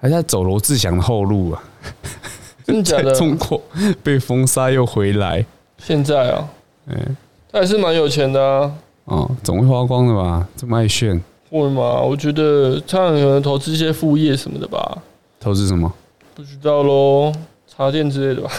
[0.00, 1.64] 还在走罗志祥的后路啊？
[2.66, 3.10] 真的假的？
[3.16, 3.60] 中国
[4.02, 5.44] 被封杀又回来，
[5.78, 6.46] 现在啊，
[6.88, 7.16] 嗯，
[7.50, 8.70] 他还是蛮有钱的啊。
[9.06, 10.46] 哦，总会花光的吧？
[10.54, 11.18] 这么爱炫？
[11.50, 12.02] 会吗？
[12.02, 14.98] 我觉得他可能投资一些副业什么的吧。
[15.40, 15.90] 投资什么？
[16.34, 17.32] 不知道喽，
[17.66, 18.50] 茶店之类的吧？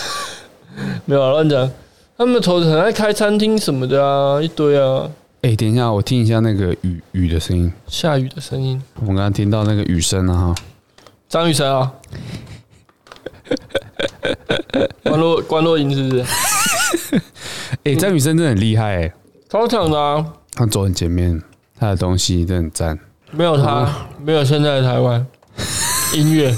[1.05, 1.69] 没有啊，乱讲。
[2.17, 5.09] 他们投资很爱开餐厅什么的啊，一堆啊。
[5.41, 8.81] 哎、欸，等一下，我听一下那个雨雨的声音，下雨的声音。
[9.01, 10.55] 我刚刚听到那个雨声了哈，
[11.29, 11.93] 张雨生啊，
[15.03, 16.25] 关洛关洛音是不是？
[17.85, 19.13] 哎、欸，张雨生真的很厉害、欸，
[19.47, 20.25] 超强的啊！
[20.53, 21.41] 他走很前面，
[21.79, 22.99] 他的东西真的很赞。
[23.31, 25.25] 没有他，嗯、没有现在的台湾
[26.15, 26.53] 音乐，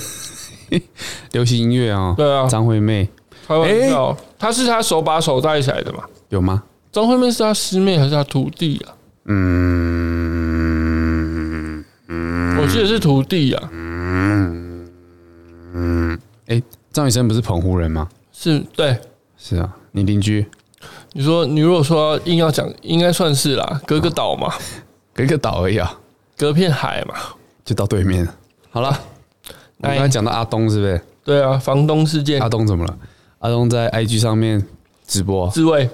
[1.34, 2.16] 流行音乐啊。
[2.18, 3.08] 对啊，张惠妹，
[3.48, 6.04] 开玩笑，他是他手把手带起来的嘛？
[6.30, 6.64] 有吗？
[6.92, 8.94] 张惠妹是他师妹还是他徒弟啊？
[9.26, 9.42] 嗯
[12.08, 13.70] 嗯，我记得是徒弟啊。
[13.72, 14.90] 嗯
[15.74, 18.10] 嗯，哎，张雨生不是澎湖人吗？
[18.34, 18.98] 是，对，
[19.38, 19.74] 是啊。
[19.92, 20.46] 你邻居？
[21.14, 24.54] 你说你如果说硬要讲，应该算是啦，隔个岛嘛，
[25.14, 26.00] 隔个岛而已啊，
[26.38, 27.16] 隔片海嘛，
[27.64, 28.28] 就到对面。
[28.70, 28.90] 好了，
[29.78, 31.02] 我刚才讲到阿东是不是？
[31.24, 32.42] 对啊，房东事件。
[32.42, 32.98] 阿东怎么了？
[33.42, 34.66] 阿东在 IG 上面
[35.08, 35.90] 直播自慰。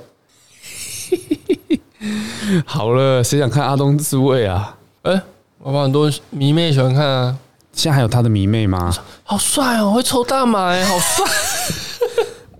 [2.66, 4.78] 好了，谁想看阿东自慰啊？
[5.04, 5.22] 哎、欸，
[5.60, 7.38] 我把很多迷妹喜欢看啊。
[7.74, 8.94] 现在还有他的迷妹吗？
[9.24, 11.26] 好帅哦，会抽大麻哎，好帅。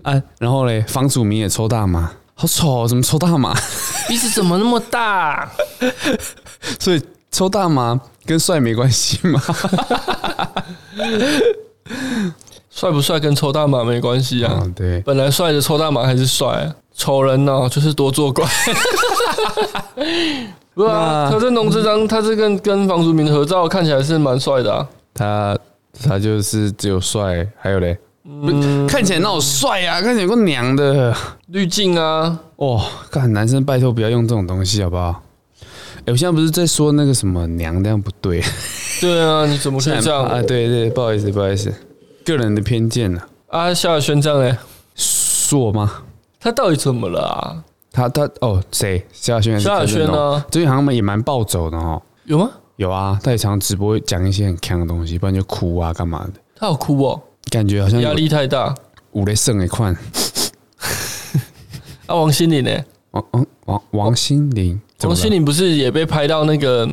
[0.12, 3.54] 啊，然后嘞，房祖名也抽大麻，好丑，怎么抽大麻？
[4.08, 5.50] 鼻子怎么那么大？
[6.80, 9.42] 所以抽大麻跟帅没关系吗？
[12.78, 14.60] 帅不帅跟抽大麻没关系啊。
[14.62, 16.72] 哦、对，本来帅的抽大麻还是帅。
[16.94, 18.46] 丑人呢、喔，就是多作怪。
[20.74, 24.86] 不是啊，柯震东这张，他这跟跟房祖名合照，看起来是蛮帅的啊。
[25.12, 25.58] 他
[26.04, 31.12] 他就是只有帅，还有嘞，嗯，看起来那么帅啊，看起来有个娘的
[31.48, 32.38] 滤镜啊。
[32.54, 35.20] 哦，看男生拜托不要用这种东西好不好？
[36.02, 38.40] 哎、欸，我现在不是在说那个什么娘，那样不对。
[39.00, 40.40] 对啊，你怎么可以这样 啊？
[40.42, 41.74] 对对，不好意思，不好意思，
[42.36, 43.26] 个人的偏见了。
[43.48, 44.58] 啊，萧亚轩这样呢？
[44.94, 46.02] 说吗？
[46.40, 47.64] 他到底怎么了啊？
[47.90, 49.04] 他他哦，谁？
[49.12, 49.58] 萧亚轩？
[49.58, 50.44] 萧亚轩呢？
[50.50, 52.00] 最近好像也蛮暴走的哦。
[52.24, 52.50] 有吗？
[52.76, 56.32] 有啊，他也常直播讲一些很强的东西，不然就哭啊，干嘛的？
[56.54, 58.74] 他好哭哦，感觉好像压力太大。
[59.12, 59.88] 五雷胜一块。
[62.06, 62.70] 啊，王心凌呢？
[63.12, 66.86] 王王王王心凌，王心凌不是也被拍到那个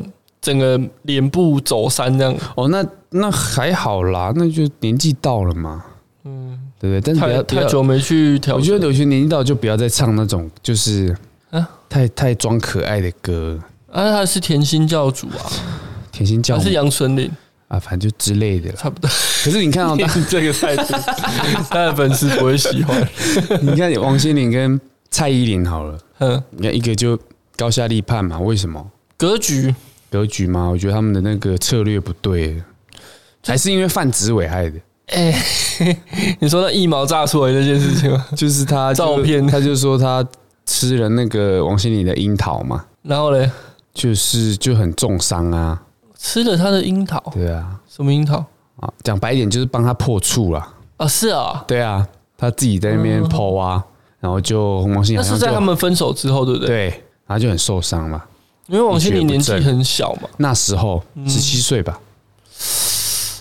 [0.46, 2.32] 整个脸部走山这样？
[2.54, 5.84] 哦，那那还好啦，那就年纪到了嘛。
[6.22, 7.00] 嗯，对不对？
[7.00, 11.16] 但是不要太久没去调，我觉得有些年纪到就不要再唱那种就是
[11.50, 13.58] 啊太太装可爱的歌。
[13.90, 15.42] 啊，他是甜心教主啊，
[16.12, 17.28] 甜心教主是杨丞琳
[17.66, 19.08] 啊，反正就之类的，差不多。
[19.42, 20.94] 可是你看到 他这个态度，
[21.68, 23.08] 他的粉丝不会喜欢。
[23.62, 24.80] 你看王心凌跟
[25.10, 27.18] 蔡依林好了，嗯，你看一个就
[27.56, 28.84] 高下立判嘛，为什么？
[29.16, 29.74] 格局，
[30.16, 32.62] 格局吗，我觉得他们的那个策略不对，
[33.44, 34.78] 还是因为范植伟害的。
[35.08, 35.32] 哎，
[36.40, 38.26] 你说那一毛炸出来那件事情吗？
[38.34, 40.26] 就是他照片，他就说他
[40.64, 43.50] 吃了那个王心凌的樱桃嘛，然后嘞？
[43.92, 45.80] 就是就很重伤啊，
[46.18, 47.22] 吃了他的樱桃。
[47.32, 48.38] 对啊，什么樱桃
[48.80, 48.92] 啊？
[49.02, 50.68] 讲白一点就是帮他破处了。
[50.96, 53.84] 啊，是啊，对啊，他自己在那边剖啊，
[54.18, 55.16] 然后就王心凌。
[55.16, 56.68] 那是在他们分手之后，对不对？
[56.68, 56.88] 对，
[57.26, 58.22] 然后就很受伤嘛。
[58.68, 62.00] 因为王心凌年纪很小嘛，那时候十七岁吧。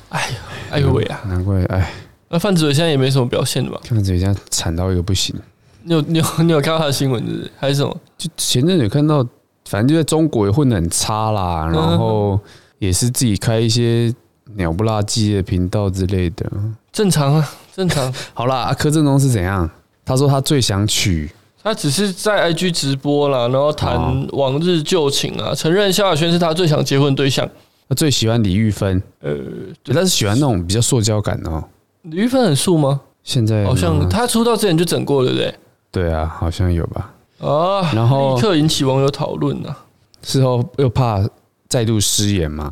[0.09, 0.37] 哎呀，
[0.71, 1.21] 哎呦喂啊！
[1.27, 1.91] 难怪哎。
[2.29, 3.79] 那范子伟现在也没什么表现的吧？
[3.83, 5.35] 范子伟现在惨到一个不行。
[5.83, 7.51] 你有你有你有看到他的新闻是是？
[7.59, 7.97] 还是什么？
[8.17, 9.25] 就前阵子有看到。
[9.67, 12.39] 反正就在中国也混得很差啦，然后
[12.77, 14.13] 也是自己开一些
[14.53, 16.45] 鸟不拉几的频道之类的，
[16.91, 18.13] 正常啊，正常。
[18.35, 19.67] 好啦，柯震东是怎样？
[20.05, 21.31] 他说他最想娶，
[21.65, 27.49] 他只是在 IG 直播啦，然后谈往日旧情啊，承认萧亚轩是他最想结婚对象。
[27.89, 29.33] 他最喜欢李玉芬，呃，
[29.81, 31.63] 对，他是喜欢那种比较塑胶感的哦。
[32.03, 33.01] 李玉芬很素吗？
[33.23, 35.55] 现在好像他出道之前就整过了，对不对？
[36.03, 37.11] 对啊，好像有吧。
[37.39, 39.75] 啊，然后立刻引起网友讨论啊。
[40.21, 41.27] 事后又怕
[41.67, 42.71] 再度失言嘛，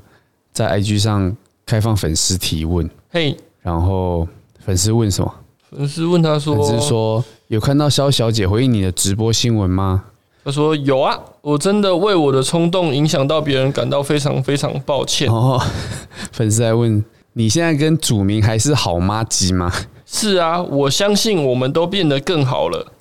[0.52, 2.88] 在 IG 上开放粉丝提问。
[3.10, 4.28] 嘿，然后
[4.60, 5.34] 粉丝问什么？
[5.76, 10.04] 粉丝问他说：“粉丝说有看到肖小姐回应你的直播新闻吗？”
[10.46, 15.62] 他说：“有啊，我真的为我的冲动影响到别人，感到非常非常抱歉。”哦，
[16.32, 19.72] 粉丝还问：“你现在跟祖名还是好妈吉吗？”
[20.06, 22.92] 是啊，我相信我们都变得更好了。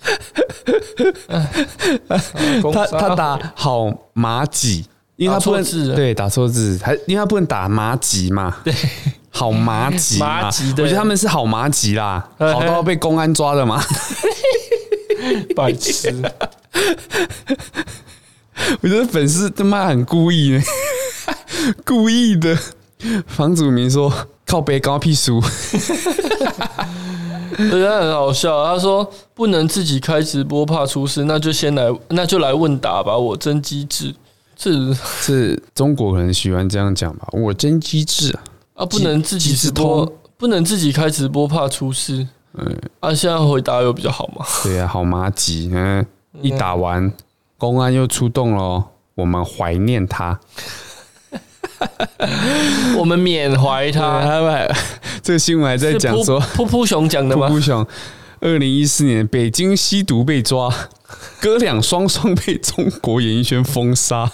[2.73, 8.57] 他他打好麻吉，因为他不能对打错字，还因为他不能打麻吉嘛。
[8.65, 8.73] 对，
[9.33, 10.85] 好麻吉麻吉的。
[10.85, 13.83] 我觉得他们是好麻吉啦，好到要被公安抓的嘛。
[15.57, 16.15] 白痴！
[18.81, 20.63] 我觉得粉丝他妈很故意呢，
[21.85, 22.57] 故意的。
[23.27, 24.13] 房祖名说。
[24.45, 25.41] 靠背高屁书，
[27.57, 28.67] 人家很好笑。
[28.67, 33.17] 他说不能自己开直播，怕出事，那就先来，那就来问答吧。
[33.17, 34.15] 我真机智，
[34.59, 37.27] 是是中国人喜欢这样讲吧？
[37.33, 38.43] 我真机智啊！
[38.75, 40.05] 啊，不能自己直播，
[40.37, 42.27] 不能自己开直播，怕出事。
[42.55, 44.45] 嗯，啊，现在回答有比较好吗？
[44.63, 45.71] 对呀、啊，好麻吉。
[45.73, 46.05] 嗯，
[46.41, 47.13] 一打完，
[47.59, 50.39] 公安又出动了，我们怀念他。
[52.97, 54.69] 我们缅怀他。
[55.23, 57.49] 这个新闻还在讲说，噗噗熊讲的吗？
[57.49, 57.87] 噗噗熊，
[58.41, 60.73] 二零一四年北京吸毒被抓，
[61.41, 64.31] 哥俩双双被中国演艺圈封杀。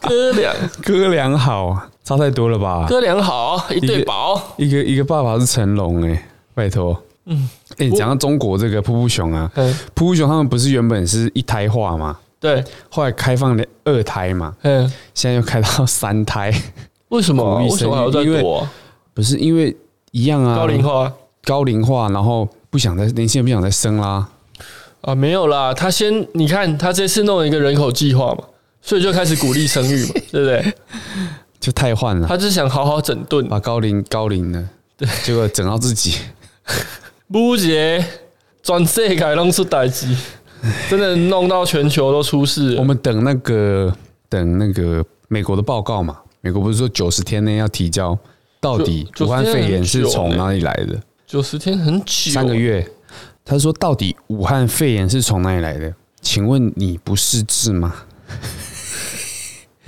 [0.00, 2.86] 哥俩，哥俩好，差太多了吧？
[2.88, 4.40] 哥俩好，一对宝。
[4.56, 7.00] 一个一个爸爸是成龙哎，拜托。
[7.26, 12.18] 嗯，哎，讲到中国这个噗噗熊啊，噗噗熊他们不是原本是一胎化吗？
[12.40, 16.50] 对，后来开放了二胎嘛，嗯，现在又开到三胎，
[17.10, 17.62] 为什么、啊？
[17.62, 18.72] 为什么还要再多、啊？
[19.12, 19.76] 不是因为
[20.12, 21.12] 一样啊，高龄化，
[21.44, 24.26] 高龄化，然后不想再年轻人不想再生啦，
[25.02, 28.44] 啊，没有啦，他先你看他这次弄了一个人口计划嘛，
[28.82, 30.74] 所以就开始鼓励生育嘛， 对不对？
[31.58, 34.66] 就太换了，他只想好好整顿，把高龄高龄的，
[34.96, 36.14] 对，结果整到自己，
[37.30, 38.04] 不结，
[38.62, 40.14] 全世界弄出代志。
[40.90, 42.76] 真的弄到全球都出事。
[42.76, 43.90] 我们等那个
[44.28, 46.18] 等那个美国的报告嘛？
[46.42, 48.18] 美国不是说九十天内要提交，
[48.60, 51.00] 到底武汉肺炎是从哪里来的？
[51.26, 52.86] 九十天很久，三个月。
[53.42, 55.94] 他说到底武汉肺炎是从哪里来的？
[56.20, 57.94] 请问你不识字吗？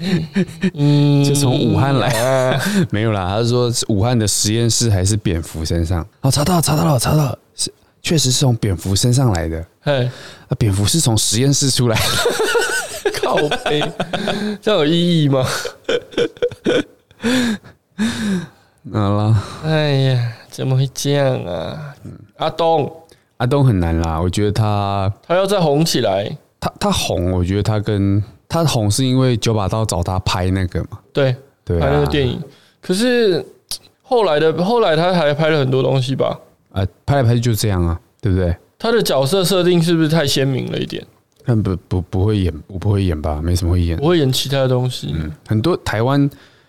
[0.74, 2.60] 嗯，就从武汉来，啊
[2.90, 3.28] 没有啦。
[3.28, 6.06] 他说是武汉的实验室还是蝙蝠身上？
[6.22, 9.64] 哦，查到了，查到了，查到了，是确实是从蝙蝠身上来的。
[9.80, 10.04] 嘿，
[10.48, 12.02] 啊，蝙蝠是从实验室出来的。
[13.22, 13.80] 靠背，
[14.60, 15.44] 这样有意义吗？
[18.92, 21.94] 好了，哎呀，怎么会这样啊？
[22.36, 22.92] 阿东，
[23.36, 31.34] 阿东很难啦，我觉得他他要再红起来，他他红，我觉得他跟他红是因为九把刀找他拍那个嘛，对，
[31.64, 32.38] 对、啊，拍那个电影。
[32.82, 33.42] 可是
[34.02, 36.38] 后来的后来他还拍了很多东西吧？
[36.72, 38.54] 啊，拍来拍去就这样啊，对不对？
[38.78, 41.02] 他的角色设定是不是太鲜明了一点？
[41.46, 43.40] 但不不不会演，我不会演吧？
[43.42, 45.14] 没什么会演，不会演其他的东西。
[45.14, 46.28] 嗯，很多台湾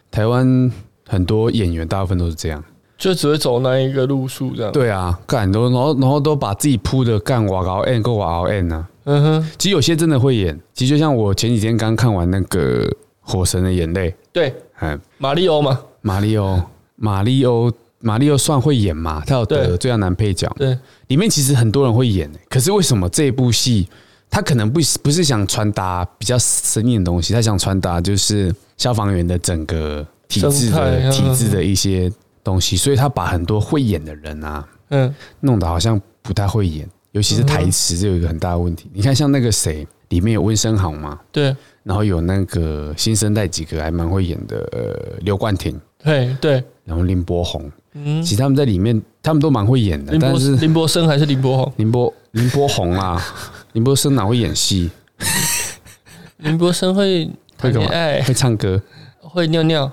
[0.09, 0.71] 台湾
[1.05, 2.63] 很多演员大部分都是这样，
[2.97, 4.71] 就只会走那一个路数这样。
[4.71, 8.87] 对啊，干都然后然后都把自己铺的干瓦高 N 够瓦高 N 啊。
[9.05, 12.85] 嗯哼，其实有些真的会演，其实就像我前几天刚看完那个
[13.21, 16.61] 《火神的眼泪》，对，嗯，马里欧嘛，马里欧，
[16.95, 19.21] 马里欧，马里欧算会演嘛？
[19.25, 20.49] 他有得最佳男配角。
[20.57, 23.87] 对，里面其实很多人会演，可是为什么这部戏
[24.29, 32.11] 他可能不不是想传达比较深硬的东西，他想传达就是消防员的整个体制的体制的一些
[32.43, 36.89] 东西，所以他把很多会演的人啊，嗯，弄得好像不太会演。
[37.13, 38.89] 尤其是台词，这有一个很大的问题。
[38.93, 41.19] 你看，像那个谁，里面有温升豪嘛？
[41.31, 41.55] 对。
[41.83, 45.79] 然后有那个新生代几个还蛮会演的，呃，刘冠廷。
[46.03, 46.63] 对对。
[46.85, 50.17] 然后林柏宏，嗯，其实他们在里面，他们都蛮会演的。
[50.19, 51.73] 但是林柏生还是林柏宏？
[51.77, 53.21] 林柏林柏宏啊，
[53.73, 54.89] 林柏生哪会演戏？
[56.37, 57.89] 林柏生会会干嘛？
[58.25, 58.81] 会唱歌？
[59.19, 59.89] 会尿尿？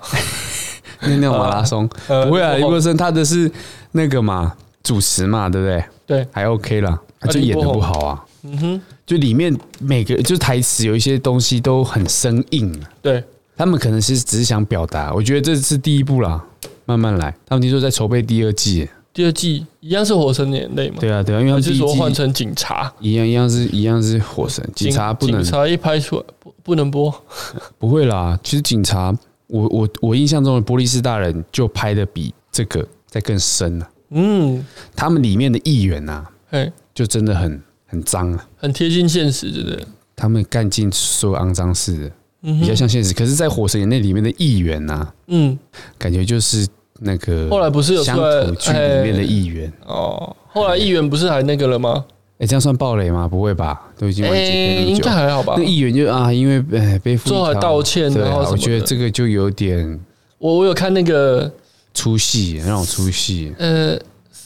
[1.01, 1.87] 尿尿马拉松？
[2.07, 3.51] 不会啊，林柏生他的是
[3.91, 5.83] 那个嘛，主持嘛，对不对？
[6.05, 6.99] 对，还 OK 啦。
[7.29, 13.23] 就演的不好啊，嗯哼，就里面每个就是台词有一些东西都很生硬，对，
[13.55, 16.43] 他们可能是只是想表达，我觉得这是第一步啦，
[16.85, 17.33] 慢慢来。
[17.45, 20.97] 他们听说在筹备第二季，第二季一样是火神的眼泪嘛？
[20.99, 27.13] 对啊，对啊，因为他们是说换成警察，一样一样是一样是火神警察不能，警察一拍出来不不能播，
[27.77, 28.39] 不会啦。
[28.43, 36.71] 其实警察，我我我印象中的波利斯大人就拍的比这个再更深了，嗯，他们里面的议员呐，哎。
[36.93, 39.85] 就真的很很脏啊，很贴近现实，对不对？
[40.15, 43.13] 他们干尽所有肮脏事的，比较像现实。
[43.13, 45.57] 可是，在《火神眼泪》里面的议员呐，嗯，
[45.97, 46.67] 感觉就是
[46.99, 50.35] 那个后来不是有乡土剧里面的议员哦。
[50.47, 52.05] 后来议员不是还那个了吗？
[52.37, 53.27] 哎，这样算暴雷吗？
[53.27, 53.81] 不会吧？
[53.97, 55.55] 都已经完结了，应该还好吧？
[55.57, 59.99] 那议员就啊，因为哎背负做好道歉，然后我觉得这个就有点，
[60.37, 61.51] 我我有看那个
[61.93, 63.97] 出戏，那种出戏，呃。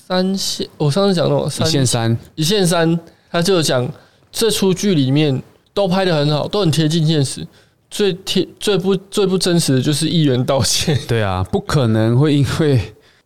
[0.07, 2.99] 三线，我上次讲那种一线三，一线三，
[3.31, 3.91] 他就讲
[4.31, 5.41] 这出剧里面
[5.73, 7.45] 都拍的很好，都很贴近现实。
[7.89, 10.95] 最贴、最不、最不真实的就是议员道歉。
[11.07, 12.79] 对啊，不可能会因为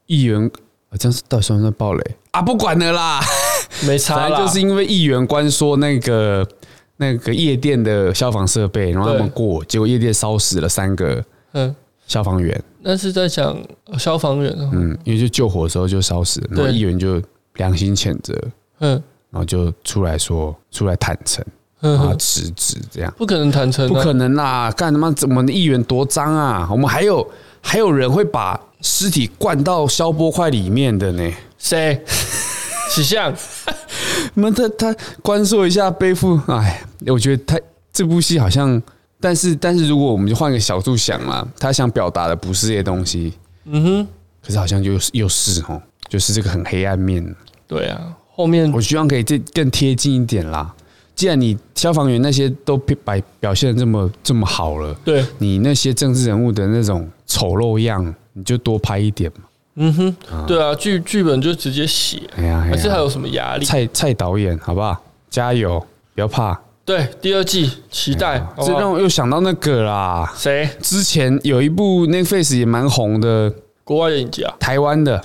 [0.05, 0.49] 议员，
[0.97, 2.41] 这样是到时候算暴雷啊？
[2.41, 3.19] 不管了啦，
[3.85, 6.47] 没差啦，就是因为议员关说那个
[6.95, 11.75] 那个夜店的消防设备，然后他们过，结果夜店烧死了三个嗯
[12.07, 12.63] 消防员。
[12.81, 13.57] 那是在讲
[13.97, 17.21] 消防员，嗯，因为就救火的时候就烧死了，然后议员就
[17.55, 18.33] 良心谴责，
[18.79, 18.91] 嗯，
[19.29, 21.45] 然后就出来说，出来坦诚，
[21.81, 24.71] 然后辞职，这样不可能坦诚，不可能啦！
[24.71, 26.67] 干他妈，怎么的议员多脏啊？
[26.71, 27.29] 我们还有
[27.61, 31.31] 还有人会把尸体灌到消波块里面的呢？
[31.57, 32.01] 谁？
[32.95, 33.33] 许相？
[34.35, 37.59] 那他他关说一下背负，哎，我觉得他
[37.91, 38.81] 这部戏好像。
[39.21, 43.33] 但是，但是如果我们就换个角度想啦，他想表达的不是这些东西，
[43.65, 44.07] 嗯哼，
[44.45, 47.35] 可是好像就又是哦，就是这个很黑暗面。
[47.67, 50.73] 对啊，后面我希望可以这更贴近一点啦。
[51.15, 59.43] 既然你消防员那些都表表现的这么这么好了，对，你那些政治人物的那种丑陋样，你就多拍一点嘛。
[59.75, 60.15] 嗯哼，
[60.47, 63.65] 对啊，剧剧本就直接写，哎呀，还是还有什么压力？
[63.65, 65.03] 蔡蔡导演，好不好？
[65.29, 66.57] 加油，不要怕。
[66.89, 70.33] 对，第二季期待，这让我又想到那个啦。
[70.35, 70.67] 谁？
[70.81, 75.23] 之前有一部 Netflix 也蛮红的，国外的影集啊，台湾的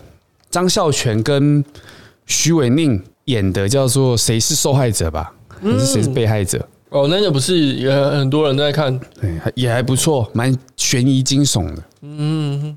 [0.50, 1.64] 张孝全跟
[2.26, 5.32] 许玮宁演的，叫做《谁是受害者》吧？
[5.62, 6.68] 还是谁是被害者？
[6.90, 9.00] 哦，那个不是也很多人在看？
[9.18, 11.82] 对，也还不错，蛮悬疑惊悚的。
[12.02, 12.76] 嗯，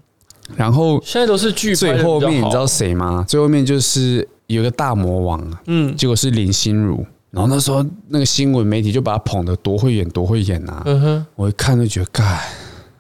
[0.56, 3.26] 然后现在都是剧，最后面你知道谁吗？
[3.28, 7.06] 最后面就是有个大魔王，嗯，结果是林心如。
[7.32, 12.24] 然后那时候那个新闻媒体就把他捧得多会演多会演呐、啊，嗯哼，我一看就觉得，盖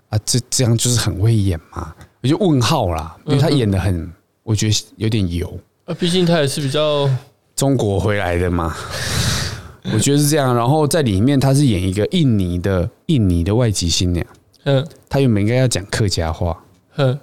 [0.09, 4.11] 啊，这这样就是很会演嘛，我就问号啦，因为他演的很，
[4.43, 7.09] 我觉得有点油，啊，毕竟他也是比较
[7.55, 8.75] 中国回来的嘛，
[9.93, 10.53] 我觉得是这样。
[10.55, 14.25] 然后在里面他是演一个印尼的印尼的外籍新娘，
[14.65, 14.85] 嗯。
[15.09, 16.61] 他原本应该要讲客家话，
[16.97, 17.17] 嗯，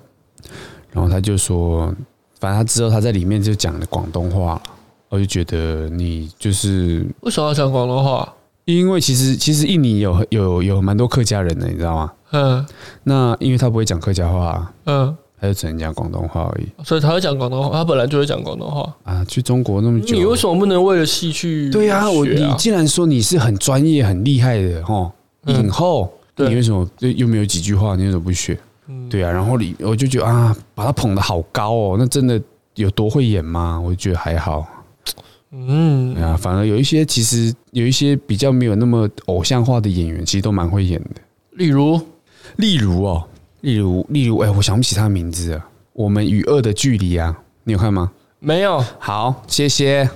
[0.91, 1.95] 然后他就说，
[2.41, 4.61] 反正他知道他在里面就讲了广东话，
[5.15, 8.29] 我就觉得你就是为什么要讲广东话？
[8.65, 12.13] 因为其实其实印尼有有有蛮多客家人的，你知道吗？
[12.33, 12.67] 嗯
[13.05, 18.93] 那因为他不会讲客家话，嗯，他就只能讲广东话而已所以他会讲广东话，他本来就会讲广东话。
[19.05, 19.25] 啊。
[19.27, 25.13] 去中国那么久，你为什么不能为了戏去、对呀、啊，我你既然说你是很专业、很厉害的哦，
[25.45, 27.95] 嗯影后，对你为什么又又没有几句话？
[27.95, 28.59] 你为什么不学？
[28.89, 32.41] 嗯对啊，然后你我就觉得啊，把他捧得好高哦，那真的
[32.75, 33.81] 有多会演吗？
[33.81, 34.67] 我就觉得还好。
[35.57, 41.21] 嗯啊，反而有一些其实有一些比较没有那么偶像化的演员，其实都蛮会演的。
[41.53, 42.01] 例如
[42.57, 43.25] 例如哦，
[43.61, 45.65] 例如例如，哎，我想不起他的名字了。
[45.93, 48.11] 我们与恶的距离啊，你有看吗？
[48.45, 50.09] 没有，好，谢谢。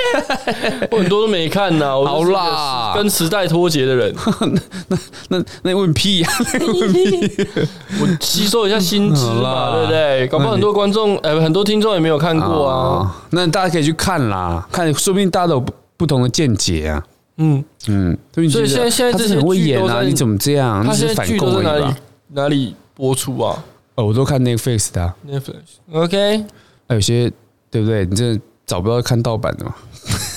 [0.90, 1.96] 我很多都没看呐。
[1.98, 4.14] 我好啦跟时代脱节的人，
[5.28, 6.28] 那那那问屁呀、
[8.00, 10.26] 我吸收一下新知嘛，对不对？
[10.28, 12.76] 搞不好很多观众，呃，很多听众也没有看过啊。
[12.76, 17.04] 哦那大家可以去看啦，看，说不定大家都有不不同的见解啊。
[17.36, 20.82] 嗯，嗯，所以现在现在这些很演啊，怎么这样？
[20.84, 21.94] 他现在剧都在哪里？
[22.32, 23.62] 哪里播出啊
[23.96, 26.44] 哦，我都看 Netflix 的、啊，？Netflix，OK，
[26.88, 27.30] 还有些
[27.70, 28.04] 对不对？
[28.06, 29.74] 你这找不到看盗版的嘛？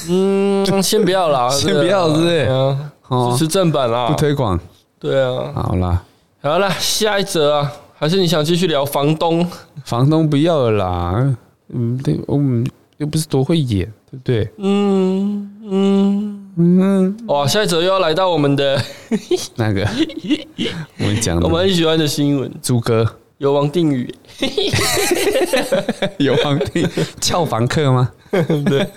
[0.09, 4.15] 嗯， 先不要啦，先不要是不是对啊哦支持正版啦不。
[4.15, 4.59] 推广，
[4.99, 6.03] 对啊，好啦，
[6.41, 9.47] 好啦，下一则啊，还是你想继续聊房东？
[9.85, 11.35] 房东不要了啦。
[11.69, 12.65] 嗯，对，我们
[12.97, 14.49] 又不是多会演，对不对？
[14.57, 18.79] 嗯嗯嗯，哇，下一则又要来到我们的
[19.55, 19.87] 那个
[20.99, 23.07] 我们讲 我们很喜欢的新闻，猪哥
[23.43, 24.09] 有王定宇，
[26.17, 26.87] 有房地
[27.19, 28.09] 俏房客吗？
[28.31, 28.87] 对，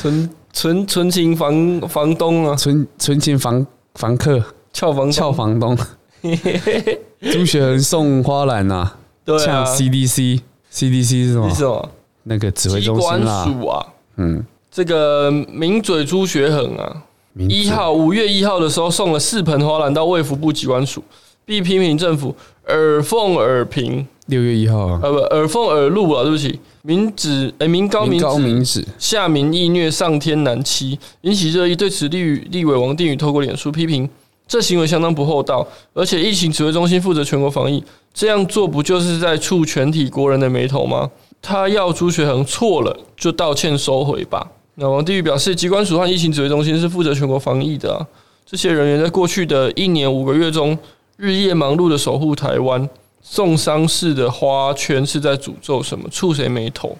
[0.00, 5.12] 纯纯纯情房房东啊，纯纯情房房客，俏房东。
[5.12, 5.78] 俏房东。
[7.32, 11.48] 朱学恒送花篮呐、啊，对像啊，CDC，CDC 是什么？
[11.50, 11.54] 是？
[11.58, 11.88] 什么？
[12.24, 13.44] 那个指挥机关中心啦。
[13.44, 13.86] 署啊，
[14.16, 17.04] 嗯，这个名嘴朱学恒啊，
[17.48, 21.04] 一号五月一号的时候送了四盆花篮到卫福部机关署，
[21.44, 22.34] 并批评政府
[22.68, 31.74] 耳奉耳平，六月一号啊，呃不耳奉耳录啊，对不起，民指哎民高民民高指民指，下民易虐上天难欺，引起热议。
[31.74, 34.08] 对此，立立委王定宇透过脸书批评，
[34.46, 37.82] 这行为相当不厚道，而且疫情指挥中心负责全国防疫，
[38.14, 41.10] 这样做不就是在触全体国人的眉头吗？
[41.40, 44.46] 他要朱学恒错了就道歉收回吧。
[44.76, 48.06] 那王定宇表示，机关署和疫情指挥中心是负责全国防疫的啊，
[48.46, 50.78] 这些人员在过去的一年五个月中，
[51.16, 52.88] 日夜忙碌的守护台湾，
[53.22, 56.08] 送丧式的花圈是在诅咒什么？
[56.10, 56.96] 触谁眉头？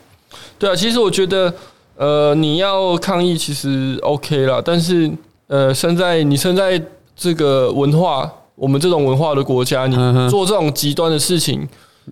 [0.59, 1.53] 对啊，其实我觉得，
[1.97, 5.11] 呃，你要抗议其实 OK 啦，但是，
[5.49, 6.81] 呃，身在你身在
[7.17, 9.97] 这个文化，我们这种文化的国家，你
[10.31, 11.69] 做这种极端的事情，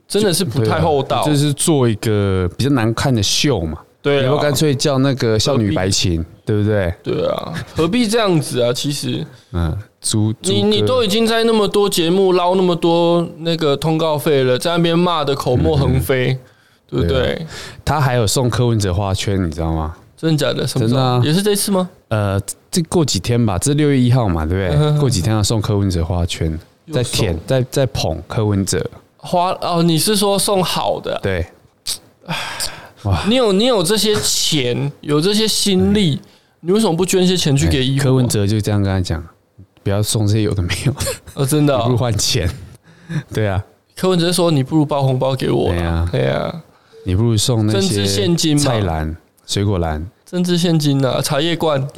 [0.08, 1.22] 真的是不太厚道。
[1.24, 3.78] 这是做一个比较难看的秀嘛？
[4.02, 6.92] 对啊，要不干脆叫那个少女白琴，对不对？
[7.02, 8.72] 对啊，何必这样子啊？
[8.72, 16.38] 其实，嗯，猪，你你都已经在那么多节目捞那么多那个通告费了，在那边骂的口沫横飞，
[16.88, 17.18] 对不对？
[17.18, 17.46] 对
[17.84, 19.94] 他还有送柯文哲花圈，你知道吗？
[20.16, 20.66] 真的假的？
[20.66, 21.88] 真的啊也是这次吗？
[22.08, 22.40] 呃，
[22.70, 25.00] 这过几天吧，这六月一号嘛，对不嗯对？
[25.00, 26.58] 过几天要送柯文哲花圈，
[26.92, 28.84] 在舔，在在捧柯文哲，
[29.18, 31.20] 花哦，你是说送好的啊？
[31.22, 31.46] 对，
[33.28, 36.20] 你有你有这些钱， 有这些心力，
[36.60, 38.04] 你为什么不捐一些钱去给医护啊？
[38.04, 39.24] 柯文哲就这样跟他讲，
[39.82, 42.48] 不要送这些有的没有的， 哦，真的不如哦，换钱。
[43.32, 43.64] 对啊，
[43.96, 46.08] 柯文哲说你不如包红包给我对啊。
[46.12, 46.62] 对呀，
[47.04, 48.62] 你不如送那政治些现金嘛。
[48.62, 51.88] 菜篮、水果篮、政治现金啊，茶叶罐。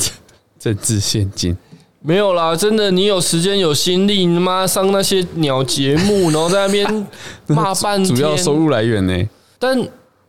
[0.59, 1.57] 政治现金。
[2.05, 7.07] 没有啦，真的，你有时间有心力，你妈上那些鸟节目，然后在那边
[7.47, 9.29] 骂半天，主要收入来源呢？
[9.59, 9.79] 但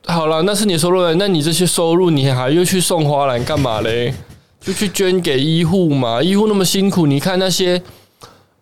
[0.06, 4.14] 好了，那是你的收入来，那你这些收入，你还又去送花篮干嘛嘞？
[4.60, 7.82] 就去捐给医护嘛，医护那么辛苦，你看那些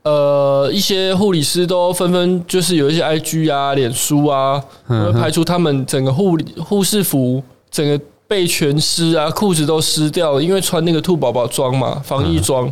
[0.04, 12.72] 呃一些护理师都纷纷就是有一些 IG 啊、脸书啊，会拍出他们整个护理护士服整个被全湿啊，裤子都湿掉了，因为穿那个兔宝宝装嘛，防疫装，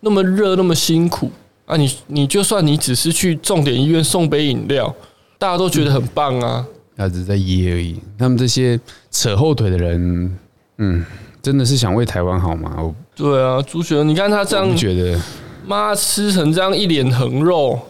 [0.00, 1.30] 那么热那么辛苦
[1.66, 4.92] 啊你，你你就算你只是去重点医院送杯饮料，
[5.38, 6.64] 大家都觉得很棒啊。
[6.96, 8.00] 他只是在噎而已。
[8.18, 8.78] 他们这些
[9.10, 10.38] 扯后腿的人，
[10.78, 11.04] 嗯，
[11.42, 12.74] 真的是想为台湾好吗？
[12.78, 15.20] 我对啊，朱学，你看他这样，觉得。
[15.66, 17.80] 妈吃成这样一脸横肉，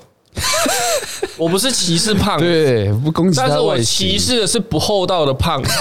[1.37, 5.61] 我不是歧视胖，对，不攻击但是我歧视的是不厚道的胖。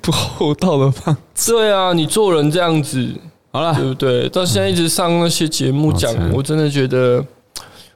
[0.00, 1.16] 不厚道的胖。
[1.46, 3.12] 对啊，你做人这样子
[3.50, 4.28] 好了，对不对？
[4.28, 7.24] 到现在一直上那些节目讲，嗯我真的觉得，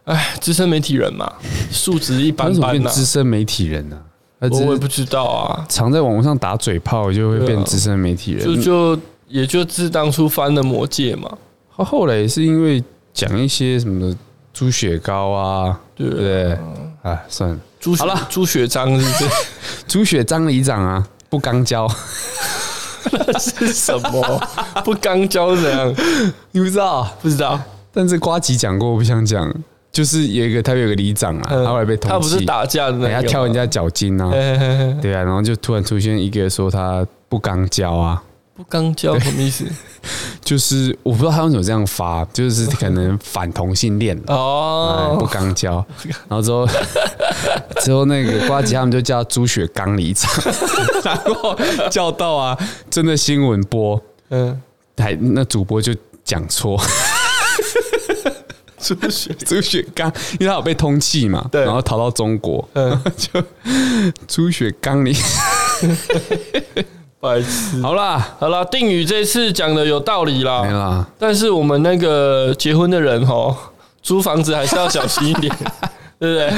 [0.08, 1.30] 哎，资深媒体人嘛，
[1.70, 2.88] 素质一般般呐。
[2.88, 3.96] 资深媒体人呢、
[4.40, 4.48] 啊？
[4.50, 11.30] 我也不知道啊，常在网络上打嘴炮就会变资深媒体人，啊、就就也就自当初翻了魔戒嘛。
[11.76, 12.82] 他后来也是因为
[13.12, 14.16] 讲一些什么
[14.54, 16.58] 猪血糕啊，对不对？
[17.02, 19.30] 哎，算了，猪好了，猪血章是不是？
[19.86, 21.86] 猪血章里长啊，不刚交。
[23.12, 24.48] 那是什么？
[24.84, 25.94] 不刚交怎样？
[26.52, 27.04] 你不知道？
[27.20, 27.60] 不知道。
[27.92, 29.52] 但是瓜吉讲过，我不想讲。
[29.90, 32.14] 就是有一个，他有一个里长啊，他后来被通缉。
[32.14, 34.30] 他不是打架的那个，他跳人家脚筋啊。
[35.00, 38.22] 对啊，然后就突然出现一个说他不刚交啊。
[38.54, 39.64] 不刚交什么意思？
[40.42, 45.74] 就是我不知道他为什么这样发，就是可能反同性恋哦，不刚交。
[46.28, 46.66] 然后之后
[47.80, 50.28] 之后那个瓜吉他们就叫朱雪刚里长，
[51.04, 51.56] 然后
[51.88, 52.58] 叫到啊，
[52.90, 54.60] 真的新闻播，嗯，
[54.96, 56.76] 还那主播就讲错，
[58.80, 63.42] 猪血猪血刚，因为他有被通缉嘛，对，然后逃到中国，嗯， 就
[64.26, 65.14] 猪血刚里。
[67.20, 71.04] 白痴，好啦，好啦，定宇这次讲的有道理啦，没啦。
[71.18, 73.56] 但是我们那个结婚的人哦，
[74.00, 75.52] 租房子还是要小心一点，
[76.20, 76.52] 对不对？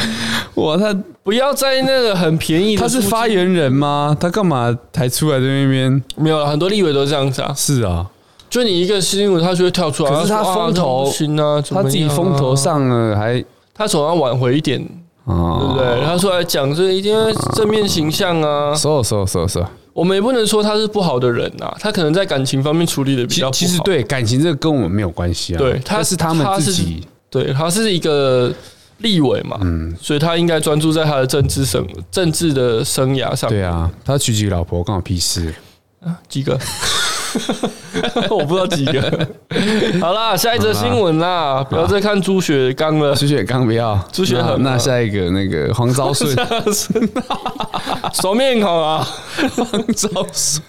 [0.63, 4.15] 哇，他不要在那个很便宜的，他是发言人吗？
[4.21, 6.03] 他干嘛还出来在那边？
[6.17, 7.55] 没有，很多立委都这样子啊。
[7.57, 8.07] 是啊，
[8.51, 10.11] 就你一个新闻，他就会跳出来。
[10.11, 11.11] 可是他风头
[11.71, 13.43] 他自己风头上了，还
[13.73, 14.79] 他总要挽回一点，
[15.25, 16.05] 对不对？
[16.05, 18.75] 他出来讲这一定要正面形象啊。
[18.75, 19.65] 说说说说。
[19.93, 23.53] 我们也不能说他是不好的人呐，他可能在感情方面处理的比较好。
[23.53, 28.53] 其实对感情这个跟我们没有关系啊，对，他是他们自己，对，他是一个
[28.99, 33.51] 立委嘛，嗯，所以他应该专注在他的政治生政治的生涯上。
[33.51, 35.53] 对啊，他娶几个老婆关我屁事
[36.01, 36.17] 啊？
[36.29, 36.59] 几个？
[38.31, 39.29] 我不知道几个。
[40.01, 43.15] 好啦，下一则新闻啦，不要再看朱雪刚了。
[43.15, 44.63] 朱雪刚不要，朱雪很。
[44.63, 46.35] 那下一个那个黄昭顺，
[48.15, 49.07] 熟面孔啊，
[49.57, 50.63] 黄昭顺。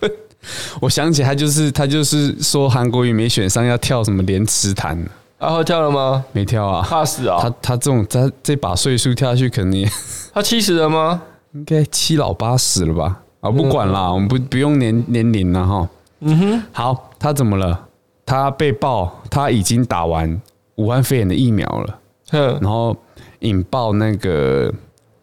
[0.80, 4.98] 我想起他就是他就是说韩国瑜没选上要跳什么莲池潭，
[5.38, 6.24] 然后跳了吗？
[6.32, 7.38] 没跳啊，怕死啊！
[7.42, 9.88] 他他这种他这把岁数跳下去，肯定
[10.34, 11.22] 他七十了吗？
[11.54, 13.20] 应该七老八十了吧？
[13.42, 15.88] 啊，不管啦，我们不不用年年龄了哈。
[16.22, 17.88] 嗯哼，好，他怎么了？
[18.26, 20.40] 他被爆，他已经打完
[20.76, 22.00] 武汉肺炎的疫苗了，
[22.32, 22.96] 嗯，然后
[23.40, 24.72] 引爆那个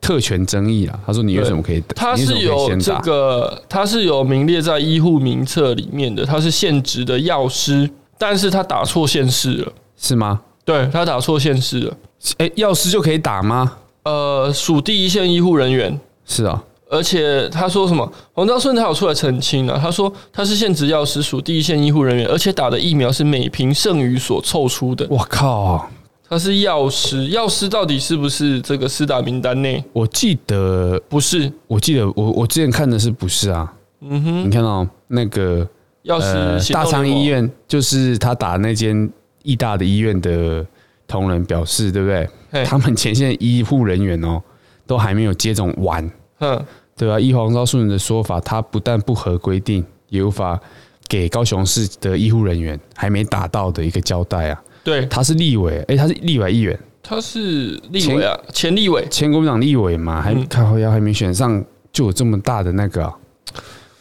[0.01, 1.01] 特权争议了。
[1.07, 1.95] 他说：“你为什么可以打？
[1.95, 7.89] 他是有这个，他是有名列在医护名册里面的，他是现职的药师，
[8.19, 10.41] 但是他打错县市了，是吗？
[10.65, 11.97] 对，他打错县市了。
[12.39, 13.73] 哎，药师就可以打吗？
[14.03, 18.11] 呃，属第一线医护人员是啊。”而且他说什么？
[18.33, 25.07] 黄昭顺他有出来澄清了，他说他是现职药师，属第一线医护人员，而且打的疫苗是每瓶剩余所凑出的。
[25.11, 25.89] 我靠，
[26.29, 29.85] 他是药师，药师到底是不是这个四打名单内？
[29.93, 33.73] 我记得不是，我记得我我之前看的是不是啊？
[34.01, 35.69] 嗯哼，你看到那个
[36.03, 39.11] 药师大昌医院，就是他打那间
[39.43, 40.65] 义大的医院的
[41.07, 42.65] 同仁表示，对不对？
[42.65, 44.41] 他们前线医护人员哦，
[44.87, 46.11] 都还没有接种完。
[46.41, 46.65] 嗯，
[46.99, 50.61] 对啊，依黄昭顺的说法，他不但不合规定，也无法
[51.07, 54.61] 给高雄市的医护人员还没打到的一个交代啊。
[54.83, 63.13] 对，他是立委，哎，他是立委议员，他是立委啊，前立委，前国民党立委嘛，还靠腰还没选上，就有这么大的那个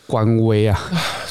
[0.07, 0.79] 官威啊。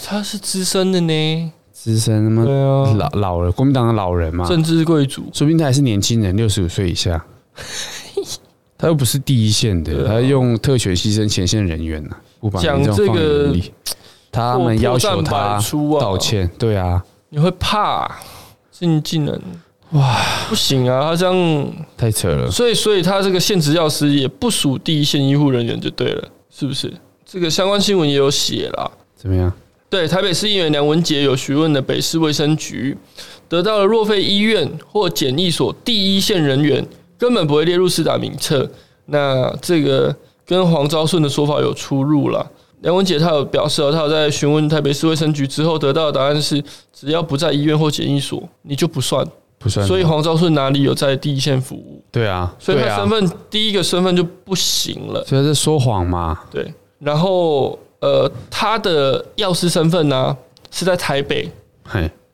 [0.04, 2.44] 他是资深的呢，资深吗？
[2.44, 7.24] 对啊，老老了，国民党的老人嘛，政治贵族，说不定他还是年轻人，六十五岁以下。
[8.78, 12.10] 他又不是第一线的，他用特权牺牲前线人员呢，
[12.40, 13.72] 不把这种放眼里。
[14.30, 15.58] 他们要求他
[15.98, 18.06] 道歉，对啊，你会怕？
[18.70, 19.40] 这技能
[19.92, 20.20] 哇，
[20.50, 22.50] 不行啊，他这样太扯了。
[22.50, 26.92] 所以，所以他这个现职药师也不属第一线医护人员就对了，是不是？
[27.24, 28.92] 这个相关新闻也有写了。
[29.16, 29.50] 怎么样？
[29.88, 32.94] 对，台北市议员梁文杰有询问的北市卫生局，
[33.48, 36.86] 得到了若非医院或检疫所第一线人员。
[37.18, 38.68] 根本不会列入四大名册，
[39.06, 40.14] 那这个
[40.44, 42.50] 跟黄昭顺的说法有出入了。
[42.80, 46.62] 梁文杰他有表示，他有在询问台北市卫生局之后得到的答案是，
[46.92, 49.26] 只要不在医院或检疫所，你就不算，
[49.58, 49.84] 不算。
[49.86, 52.02] 所以黄昭顺哪里有在第一线服务？
[52.12, 55.24] 对啊，所以他身份第一个身份就不行了。
[55.24, 56.38] 所以是说谎嘛？
[56.50, 56.72] 对。
[56.98, 60.36] 然后呃，他的药师身份呢
[60.70, 61.50] 是在台北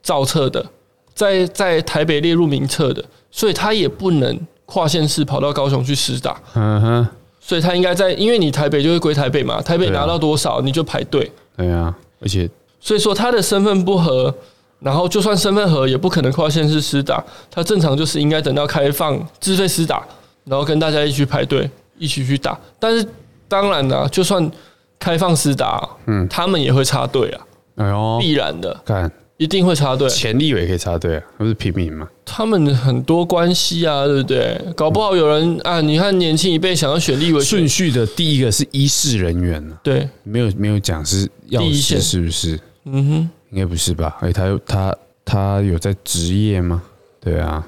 [0.03, 0.67] 造册的，
[1.15, 4.39] 在在台北列入名册的，所以他也不能。
[4.73, 7.09] 跨县市跑到高雄去施打，嗯哼，
[7.39, 12.49] 所以他应该在，因为你台北就会归台北嘛，台北拿到多少你就排队，对啊，而且
[12.81, 14.35] 所以说他的身份不合，
[14.79, 20.03] 然后就算身份合，也不可能跨县市施打，他正常就是应该等到开放自费施打，
[20.45, 21.69] 然后跟大家一起排队，
[21.99, 22.59] 一起去打。
[22.81, 23.07] 但是
[23.47, 24.51] 当然了，就算
[24.99, 27.41] 开放施打，嗯，他们也会插队啊，
[27.77, 29.13] 哎呦，必然的，看。
[29.43, 32.09] 一定会插队，前立委可以插队啊，不是平民吗？
[32.25, 34.57] 他们很多关系啊，对不对？
[34.77, 39.77] 搞不好有人啊，你看年轻一辈想要选立委，顺序的第一个是医事人员呢？
[39.83, 42.61] 对，没有没有讲是药师是不是？
[42.85, 44.17] 嗯哼，应该不是吧？
[44.21, 46.81] 哎，他他他有在职业吗？
[47.21, 47.67] 对啊。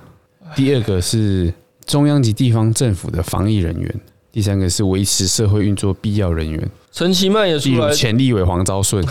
[0.55, 1.53] 第二个是
[1.85, 4.01] 中央及地方政府的防疫人员，
[4.31, 6.71] 第三个是维持社会运作必要人员。
[6.93, 9.05] 陈其迈也出来，前立委黄昭顺。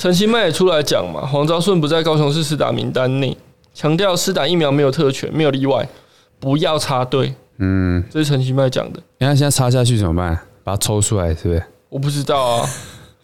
[0.00, 3.36] 陈其迈也出来讲嘛，黄昭顺不在高雄市施打名单内，
[3.74, 5.86] 强调施打疫苗没有特权，没有例外，
[6.38, 7.34] 不要插队。
[7.58, 9.02] 嗯，这是陈其迈讲的。
[9.18, 10.40] 你看现在插下去怎么办？
[10.64, 11.62] 把它抽出来，是不是？
[11.90, 12.66] 我不知道啊。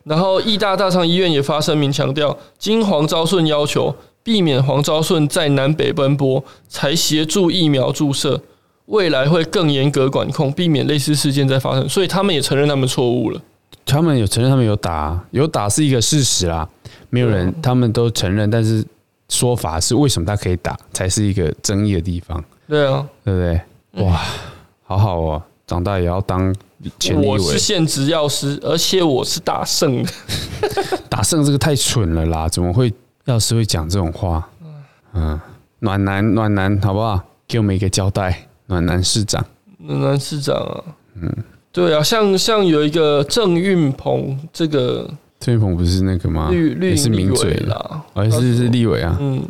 [0.05, 8.43] 然后义大大长医院也发声明强调，经黄昭顺要求，避免黄昭顺在南北奔波，才协助疫苗注射，
[8.85, 11.89] 未来会更严格管控，避免类似事件再发生。
[11.89, 13.41] 所以他们也承认他们错误了。
[13.87, 16.69] 他们有承认他们有打，有打是一个事实啦，
[17.09, 18.85] 没有人他们都承认，但是
[19.29, 22.45] 说法是为什么他可以打，才是一个争议的地方。
[22.67, 24.05] 对啊，对不对？
[24.05, 24.21] 哇，
[24.83, 26.53] 好好哦，长大也要当
[26.99, 27.27] 前立。
[27.27, 30.13] 我是现职药师，而且我是打胜的。
[31.09, 32.93] 打胜这个太蠢了啦，怎么会
[33.27, 34.47] 药师会讲这种话？
[35.15, 35.41] 嗯，
[35.79, 37.21] 暖男暖男，好不好？
[37.47, 39.47] 给我们一个交代，暖男市长，
[39.79, 40.83] 暖男市长啊，
[41.15, 41.33] 嗯。
[41.77, 45.07] 对啊，像像有一个郑运鹏，这个
[45.39, 46.49] 郑运鹏不是那个吗？
[46.51, 49.15] 绿绿是名嘴啦，还是是立委啊？
[49.21, 49.43] 嗯，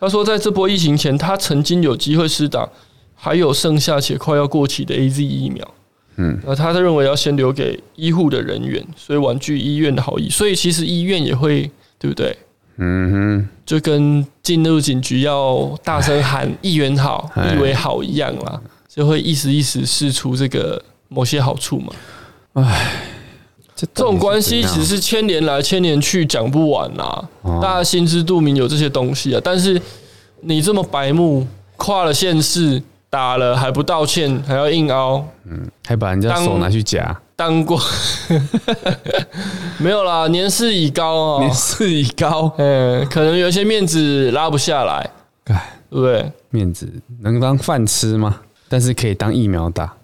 [0.00, 2.66] 他说在这波疫情前，他曾经有机会施打，
[3.14, 5.74] 还有剩下且快要过期的 AZ 疫苗。
[6.16, 10.30] 嗯，那他认为要先留给医护的人员，所以婉拒医院的好意。
[10.30, 12.34] 所以其实医院也会，对不对？
[12.78, 18.58] 嗯哼，就跟进入警局要大声喊“议员好”、“立委好”一样啦，
[18.88, 20.82] 就会一时一时试出这个。
[21.08, 21.92] 某些好处嘛，
[22.54, 22.92] 唉，
[23.74, 27.28] 这种关系其实是千年来千年去讲不完啦。
[27.62, 29.80] 大家心知肚明有这些东西啊，但是
[30.40, 31.46] 你这么白目，
[31.76, 37.80] 跨了县市打了还不道歉，还要硬凹，嗯，还把人家手拿去夹，当过。
[39.78, 45.10] 没有啦，年事已高哦，年事已高， 嗯，可能有些面子拉不下来，
[45.44, 46.32] 哎，对不对？
[46.50, 48.40] 面子能当饭吃吗？
[48.68, 49.94] 但是可以当疫苗打。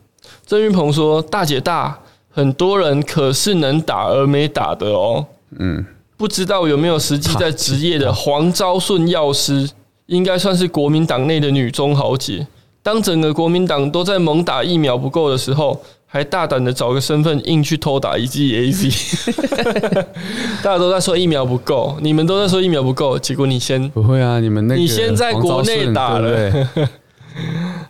[0.46, 1.98] 郑云鹏说：“大姐大，
[2.30, 5.24] 很多人可是能打而没打的哦。
[5.58, 5.84] 嗯，
[6.16, 9.70] 不知道有没有实际在 职业的黄昭顺药师，
[10.06, 12.46] 应该算是国民党内的女中豪杰。
[12.82, 19.32] 当整个国民党都在猛打疫苗不够的时候，还大胆的找个身份硬去偷打一剂 AZ。
[20.62, 24.38] 大家都在说疫苗不够，你们都在说疫苗不够，结果你先不会啊？
[24.40, 26.84] 你们那个你先在国内打了，对不对？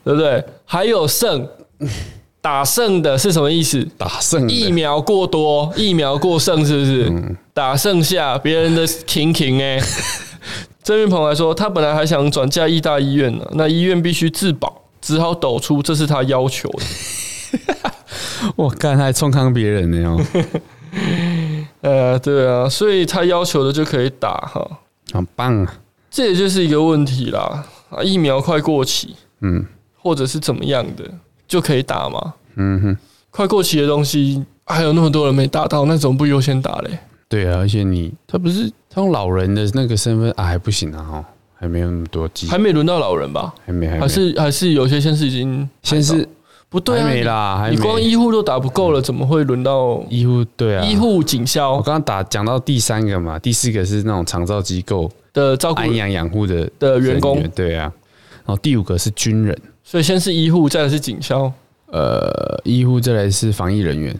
[0.04, 0.44] 对不对？
[0.64, 1.48] 还有剩。”
[2.44, 3.88] 打剩的是什么意思？
[3.96, 7.08] 打剩疫苗过多，疫苗过剩是不是？
[7.08, 9.80] 嗯、打剩下别人的停停哎。
[10.84, 17.92] 郑云鹏还说，他本来还想转嫁义大医院呢，那医院必须自保，只好抖出这是他要求的。
[18.56, 20.20] 我干，他还冲康别人呢哟。
[21.80, 24.68] 呃，对啊，所以他要求的就可以打哈，
[25.14, 25.76] 很棒啊。
[26.10, 29.64] 这也就是一个问题啦，啊，疫苗快过期，嗯，
[29.96, 31.04] 或者是怎么样的。
[31.46, 32.34] 就可以打吗？
[32.56, 32.98] 嗯哼，
[33.30, 36.98] 快过期的东西还有那么多人没打到，那怎么不优先打嘞？
[37.28, 41.24] 对啊，而且你他不是他用老人的那个身份啊，还不行啊哈，
[41.54, 43.52] 还没有那么多机，还没轮到老人吧？
[43.66, 46.28] 还没，还，没还是还是有些先是已经先是
[46.68, 50.44] 不对啊，还没啦，还没，你光医护都打不够了，怎么会轮到医护？
[50.56, 51.72] 对啊，医护警消。
[51.72, 57.92] 我刚刚打讲到第三个嘛，第四个是那种长照机构的照顾安养养护的的员工，对啊，
[58.44, 59.58] 然后第五个是军人。
[59.84, 61.52] 所以先是医护，再来是警消。
[61.86, 64.18] 呃，医护，再来是防疫人员，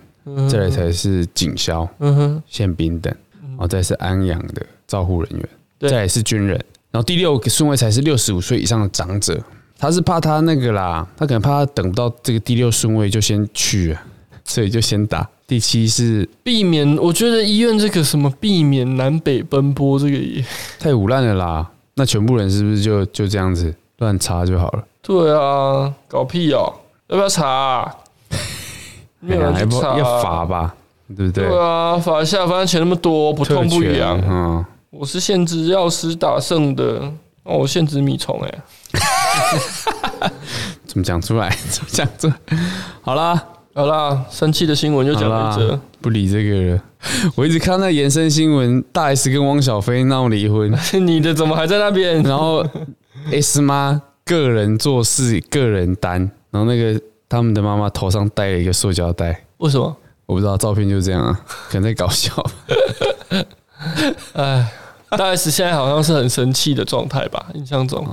[0.48, 5.48] 再来才是警消、嗯哼、宪兵等，然后再是安养的照护人员，
[5.90, 6.54] 再来是军人，
[6.92, 9.42] 然后第六个顺位才是六十五岁以上的长者。
[9.76, 14.00] 他是怕他那个啦，他可能怕他等不到这个第六顺位就先去了，
[14.44, 15.28] 所以就先打。
[15.46, 20.44] 第七是避免，我觉得医院这个什么避免南北奔波，这个也
[20.78, 21.70] 太唬烂了啦。
[21.94, 24.84] 那全部人是不是就就这样子乱插就好了？
[25.06, 26.72] 对啊，搞屁哦！
[27.08, 27.94] 要不要查、啊？
[29.20, 30.74] 没有人去查、啊，要罚吧？
[31.14, 31.46] 对不对？
[31.46, 34.18] 对啊，罚一下，反正钱那么多，不痛不痒。
[34.26, 37.02] 嗯，我是限制药师打胜的，
[37.42, 38.54] 哦，我限制米虫哎。
[40.86, 41.50] 怎么讲出来？
[41.68, 42.34] 怎么讲出来？
[43.02, 43.42] 好啦，
[43.74, 46.82] 好啦，生气的新闻就讲到这，不理这个了。
[47.34, 50.72] 我一直看到那延伸新闻，大 S 跟汪小菲闹离婚，
[51.04, 52.22] 你的怎么还在那边？
[52.22, 52.64] 然后
[53.30, 59.96] S 妈个人做事个人担，然后那个他们的妈妈头上戴了一个塑胶袋，为什么？
[60.26, 62.32] 我不知道，照片就是这样啊， 可能在搞笑。
[64.32, 64.72] 哎，
[65.10, 67.46] 大 S 现在好像是很生气的状态吧？
[67.52, 68.06] 印象中，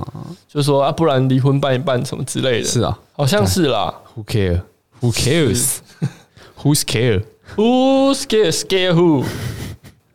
[0.46, 2.68] 就说啊，不然离婚办一办什么之类的。
[2.68, 3.94] 是啊，好像是啦。
[4.14, 4.60] Who care?
[5.00, 5.78] Who cares?
[6.62, 7.24] Who's care?
[7.56, 8.52] Who's care?
[8.52, 9.24] Scare who?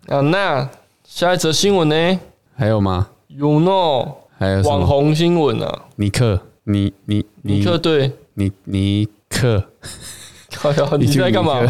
[0.08, 0.70] 啊，那
[1.04, 2.20] 下一则新闻呢？
[2.56, 4.14] 还有吗？You know？
[4.38, 5.86] 还有网红新闻啊？
[5.96, 9.64] 尼克，尼尼尼克对，尼尼克。
[10.56, 11.62] 好呀， 你在干嘛？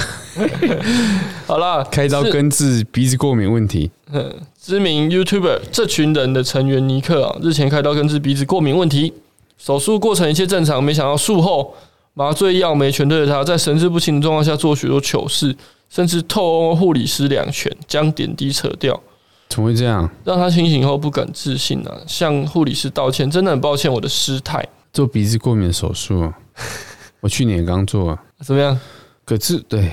[1.47, 3.89] 好啦，开刀根治鼻子过敏问题。
[4.11, 9.13] 嗯，知名 YouTuber 这群人的成员尼克啊，日前开刀根治鼻子过敏问题，
[9.57, 11.73] 手术过程一切正常，没想到术后
[12.13, 15.55] 麻醉药没全对着他，在神志不清的状况下做许多糗事，
[15.89, 19.01] 甚至透护理师两拳将点滴扯掉。
[19.49, 20.09] 怎么会这样？
[20.23, 24.65] 让他清醒后不敢置信啊，向护理师道歉，真的很抱歉我的失态。
[24.93, 26.31] 做鼻子过敏手术，
[27.21, 28.17] 我去年刚做。
[28.39, 28.79] 怎么样？
[29.25, 29.91] 可是对，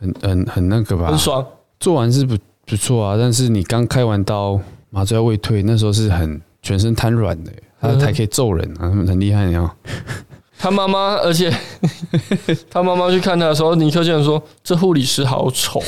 [0.00, 1.44] 很很很那个吧，很爽。
[1.80, 2.36] 做完是不
[2.66, 9.70] 不错啊，但是你刚开完刀，麻醉要未退，那时候是很全身瘫软的，他还可以揍人啊，很厉害，你知道。
[10.60, 11.48] 他妈妈，而且
[12.68, 15.80] 他妈妈去看他的时候，尼克竟然说：“这护理师好丑。”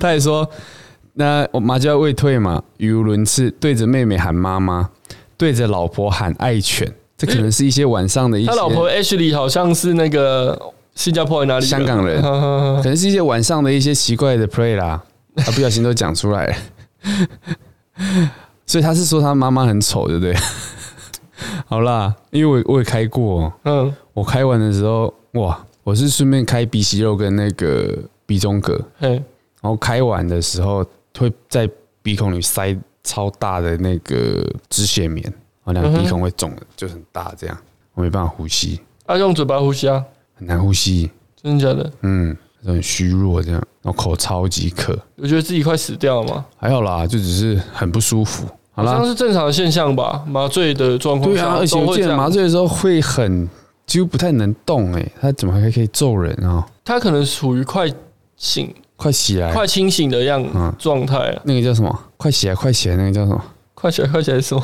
[0.00, 0.48] 他也说
[1.18, 4.88] ：“那我麻醉要未退嘛，语无伦次，对着妹妹喊妈妈，
[5.36, 6.88] 对着老婆喊爱犬。”
[7.18, 10.56] 这可能是一些晚上的一些，他老婆 Ashley 好像是那个
[10.94, 11.66] 新加坡在哪里？
[11.66, 12.22] 香港人，
[12.80, 15.02] 可能是一些晚上的一些奇怪的 play 啦，
[15.34, 16.54] 他不小心都讲出来了。
[18.64, 20.36] 所以他是说他妈妈很丑，对不对？
[21.66, 29.20] 好啦，因为我我也开过，嗯，我开完的时候，哇，我是顺便开鼻息肉跟那个鼻中隔，然
[29.62, 30.86] 后开完的时候
[31.18, 31.68] 会在
[32.02, 35.32] 鼻孔里塞超大的那个止血棉。
[35.64, 37.58] 我两个鼻孔会肿的，就很大，这样
[37.92, 38.80] 我没办法呼吸。
[39.04, 40.02] 啊，用嘴巴呼吸啊，
[40.34, 41.10] 很难呼吸，
[41.42, 41.92] 真的假的？
[42.00, 46.46] 嗯，很虚弱，这样，然后口超级渴，我觉得自己快死掉了吗？
[46.56, 48.46] 还好啦，就只是很不舒服。
[48.70, 50.24] 好啦，好像是正常的现象吧？
[50.26, 53.46] 麻醉的状况，对啊，而且我记得麻醉的时候会很
[53.86, 56.66] 几乎不太能动，哎，他怎么还可以揍人啊？
[56.84, 57.86] 他可能处于快
[58.36, 60.44] 醒、快起来、快清醒的样
[60.76, 61.34] 状态。
[61.44, 61.98] 那个叫什么？
[62.16, 63.40] 快起来，快起来，那个叫什么？
[63.74, 64.62] 快起来，快起来，什么？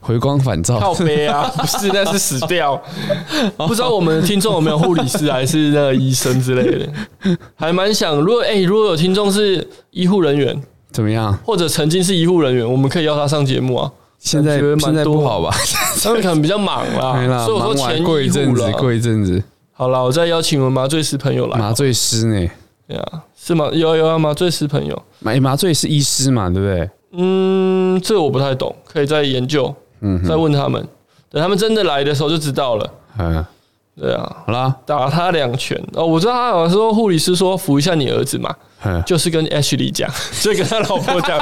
[0.00, 2.78] 回光返照，靠背啊， 不是，那是死掉。
[3.56, 8.14] 不知道我们的听众有没有护理师还是那个医生之类的，还蛮想。
[8.20, 10.62] 如果哎、欸，如果有听众是医护人员，
[10.92, 11.34] 怎么样？
[11.46, 13.90] 或者曾经是医护人员，我们可以邀他上节目啊。
[14.18, 15.50] 现在现在不好吧？
[16.02, 19.42] 他们可能比较忙啦，所以我说前过一阵子，过一阵子。
[19.72, 21.58] 好了，我再邀请我们麻醉师朋友来。
[21.58, 22.50] 麻醉师呢？
[22.86, 23.68] 对啊，是吗？
[23.72, 25.02] 有有啊，麻醉师朋友。
[25.20, 26.50] 麻麻醉是医师嘛？
[26.50, 26.90] 对不对？
[27.16, 29.74] 嗯，这个我不太懂，可以再研究。
[30.00, 30.86] 嗯，再问他们，
[31.30, 32.90] 等他们真的来的时候就知道了。
[33.18, 33.44] 嗯，
[33.98, 36.04] 对啊，好啦，打他两拳哦。
[36.04, 38.54] 我知道他好像说护理师说扶一下你儿子嘛，
[39.06, 40.10] 就是跟 Ashley 讲，
[40.42, 41.38] 就跟他老婆讲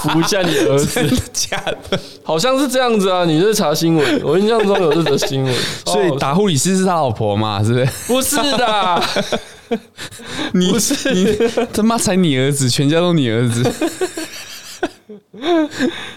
[0.00, 1.02] 扶一下你儿子。
[1.08, 1.56] 的假
[1.88, 1.98] 的？
[2.22, 3.24] 好像是这样子啊。
[3.24, 5.54] 你是查新闻，我印象中有这则新闻。
[5.86, 7.62] 所以打护理师是他老婆嘛？
[7.64, 7.86] 是不是？
[8.08, 9.02] 不是的，
[10.54, 11.38] 你你
[11.72, 13.62] 他妈才你儿子，全家都你儿子。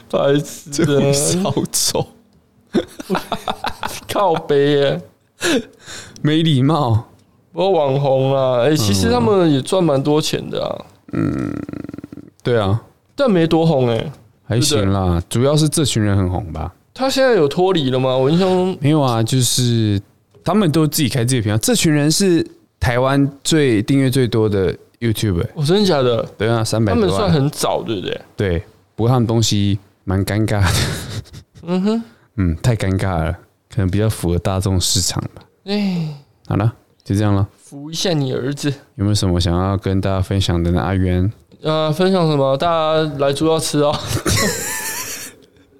[0.09, 1.01] 白痴的，
[1.43, 2.07] 好丑，
[4.11, 5.01] 靠背耶，
[6.21, 7.09] 没礼貌。
[7.51, 10.85] 不过网红啊，哎，其实他们也赚蛮多钱的啊。
[11.13, 11.53] 嗯，
[12.43, 12.81] 对啊，
[13.15, 14.11] 但没多红哎，
[14.45, 15.21] 还行啦。
[15.29, 16.73] 主要是这群人很红吧？
[16.93, 18.15] 他现在有脱离了吗？
[18.15, 20.01] 我印象中没有啊，就是
[20.43, 21.57] 他们都自己开自己频道。
[21.57, 22.45] 这群人是
[22.79, 25.61] 台湾最订阅最多的 YouTube，我。
[25.61, 26.23] 哦，真的假的？
[26.37, 27.11] 对啊，三百多万。
[27.11, 28.21] 他们算很早，对不对？
[28.35, 28.63] 对。
[28.95, 30.79] 不过他们东西蛮尴尬的，
[31.63, 32.03] 嗯哼，
[32.37, 33.31] 嗯，太尴尬了，
[33.69, 35.41] 可能比较符合大众市场吧。
[35.65, 36.07] 哎，
[36.47, 36.71] 好了，
[37.03, 37.45] 就这样了。
[37.61, 40.79] 扶一下你儿子，有没有什么想要跟大家分享的呢？
[40.81, 41.29] 阿渊，
[41.61, 42.55] 呃，分享什么？
[42.55, 43.93] 大家来猪要吃哦。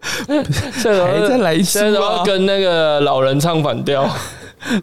[0.27, 4.09] 现在再来一次，现在要跟那个老人唱反调。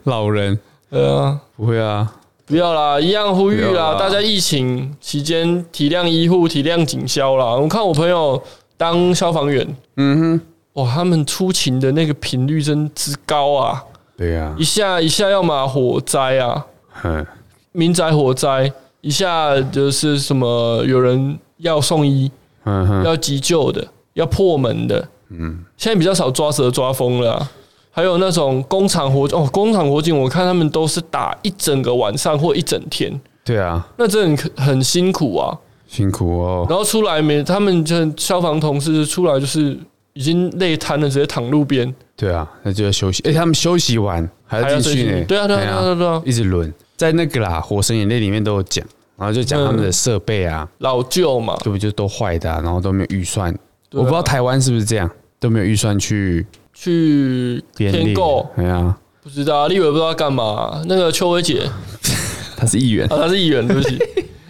[0.04, 0.58] 老人，
[0.93, 2.12] 对啊，不会啊。
[2.45, 3.97] 不要啦，一样呼吁啦！
[3.99, 7.47] 大家疫情期间体谅医护，体谅警消啦。
[7.55, 8.43] 我看我朋友
[8.76, 9.66] 当消防员，
[9.97, 10.38] 嗯
[10.74, 13.82] 哼，哇，他们出勤的那个频率真之高啊！
[14.18, 16.66] 对呀，一下一下要嘛火灾啊，
[17.70, 18.70] 民宅火灾，
[19.01, 22.30] 一下就是什么有人要送医，
[23.03, 27.49] 要急救的，要破门的，嗯，现在比较少抓蛇抓疯了。
[27.95, 36.66] 还有那种工厂火哦，工厂火警，我看他们都是打一整个晚上或一整天，对啊，那这很很辛苦啊，辛苦哦。
[36.68, 39.78] 然后出来没，他们就消防同事出来就是
[40.14, 41.95] 已经累瘫了，直接躺路边。
[42.16, 43.22] 对啊，那就要休息。
[43.24, 45.24] 哎，他们休息完还要继续呢。
[45.26, 46.72] 对啊，对啊，对啊，对啊，一直轮。
[46.97, 48.84] 在那个啦，《火神眼泪》里面都有讲，
[49.16, 53.53] 然后就讲他们的设备啊，老旧嘛，对不就都坏的，然后都没有预算。
[53.90, 58.47] 我不知道台湾是不是这样，都没有预算去去添购。
[59.23, 60.83] 不知道，立委不知道干嘛。
[60.87, 61.62] 那个邱薇姐，
[62.57, 63.99] 她是议员， 他是议员，对不起。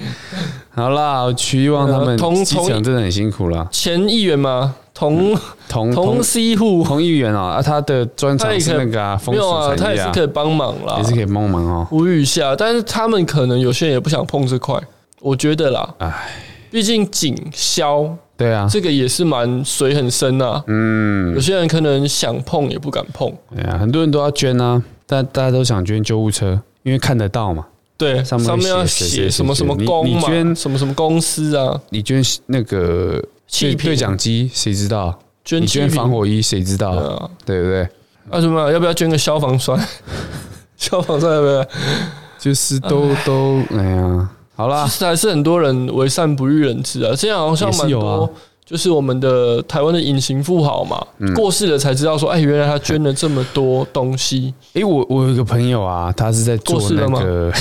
[0.74, 3.68] 好啦，我希望他们同基层真的很辛苦了。
[3.70, 4.74] 前议员吗？
[4.94, 5.34] 同
[5.68, 11.86] 同同 C 户同议员啊，他的专长是那个啊，没有啊，他也是可以帮忙啦，也是可以帮忙哦。
[11.88, 14.78] 呼吁一下，但是他们可能有些人也不想碰这块，
[15.20, 15.94] 我觉得啦。
[15.98, 16.30] 哎，
[16.70, 18.04] 毕竟警消，
[18.42, 20.62] 对啊，这个也是蛮水很深啊。
[20.66, 23.32] 嗯，有些人可能想碰也不敢碰。
[23.54, 27.66] 对啊，很多人都要捐啊，但大家都想捐救护车，因为看得到嘛。
[27.96, 31.80] 对，上面要写什么什么公嘛，什么什么公司啊？
[31.90, 33.22] 你捐那个。
[33.60, 35.16] 对对讲机谁知道？
[35.44, 36.96] 捐你捐防火衣谁知道？
[36.96, 37.82] 对，啊、对不对？
[38.30, 38.72] 啊什么？
[38.72, 39.78] 要不要捐个消防栓？
[40.78, 41.66] 消防栓要不要？
[42.38, 47.14] 就是都都哎呀，好啦，其实还是很多人为善不欲人知啊。
[47.16, 48.30] 这样好像蛮多，
[48.64, 54.54] 就是我们的台湾的隐形富豪嘛，嗯、过世了才知道说，哎，原来他捐了这么多东西。
[54.74, 57.52] 哎，我我有一个朋友啊，他是在做那个。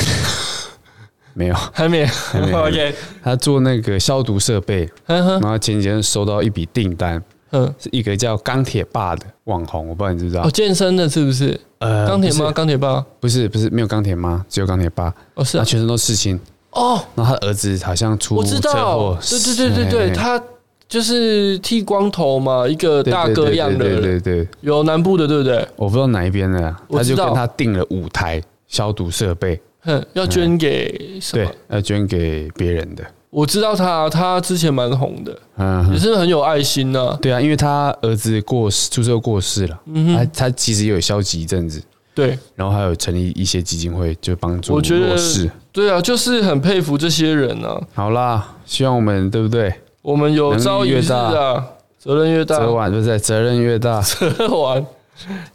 [1.34, 2.52] 没有，还没，还没。
[2.52, 10.44] OK，他做那个消毒设备，然后前几天收到一笔订单，嗯，是一个叫钢铁爸的网红，我不知道你知不知道？
[10.44, 11.58] 哦，健身的是不是？
[11.80, 15.06] 呃，钢铁妈，钢铁爸，不是，不是，没有钢铁妈，只有钢铁爸。
[15.36, 16.38] 哦，是，他全身都刺青。
[16.72, 20.42] 哦，然后他儿子好像出车祸，对对对对对，他
[20.88, 25.66] 就是剃光头嘛，一个大哥样的，对对对，有南部的，对不对？
[25.76, 29.60] 我不知道哪一边的，他就跟他订了五台消毒设备。
[29.84, 31.46] 哼，要捐给什么？
[31.46, 33.04] 对，要捐给别人的。
[33.32, 37.18] 我知道他，他之前蛮红的，嗯，也是很有爱心呐。
[37.22, 41.82] 对啊，因为他儿子过世，出车祸过世了，嗯，他他其实也有消极一阵子，
[42.14, 45.50] 对，然后还有成立一些基金会，就帮助弱势。
[45.72, 47.80] 对啊，就是很佩服这些人啊。
[47.94, 49.74] 好啦，希望我们对不对？
[50.02, 51.66] 我们有朝一日啊，
[52.00, 53.18] 责任越大，责晚对不对？
[53.20, 54.86] 责任越大， 责晚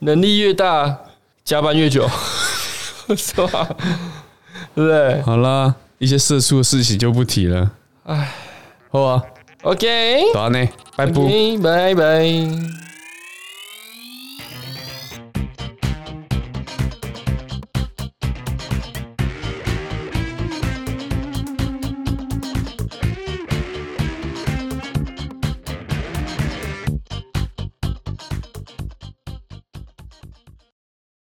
[0.00, 0.98] 能力越大，
[1.44, 2.08] 加班越久。
[3.16, 3.68] 是吧？
[4.74, 5.20] 对不对？
[5.22, 7.70] 好啦，一些社畜的事情就不提了。
[8.04, 8.32] 哎，
[8.90, 9.22] 好啊
[9.62, 11.12] ，OK，好呢，拜拜，
[11.62, 12.85] 拜拜。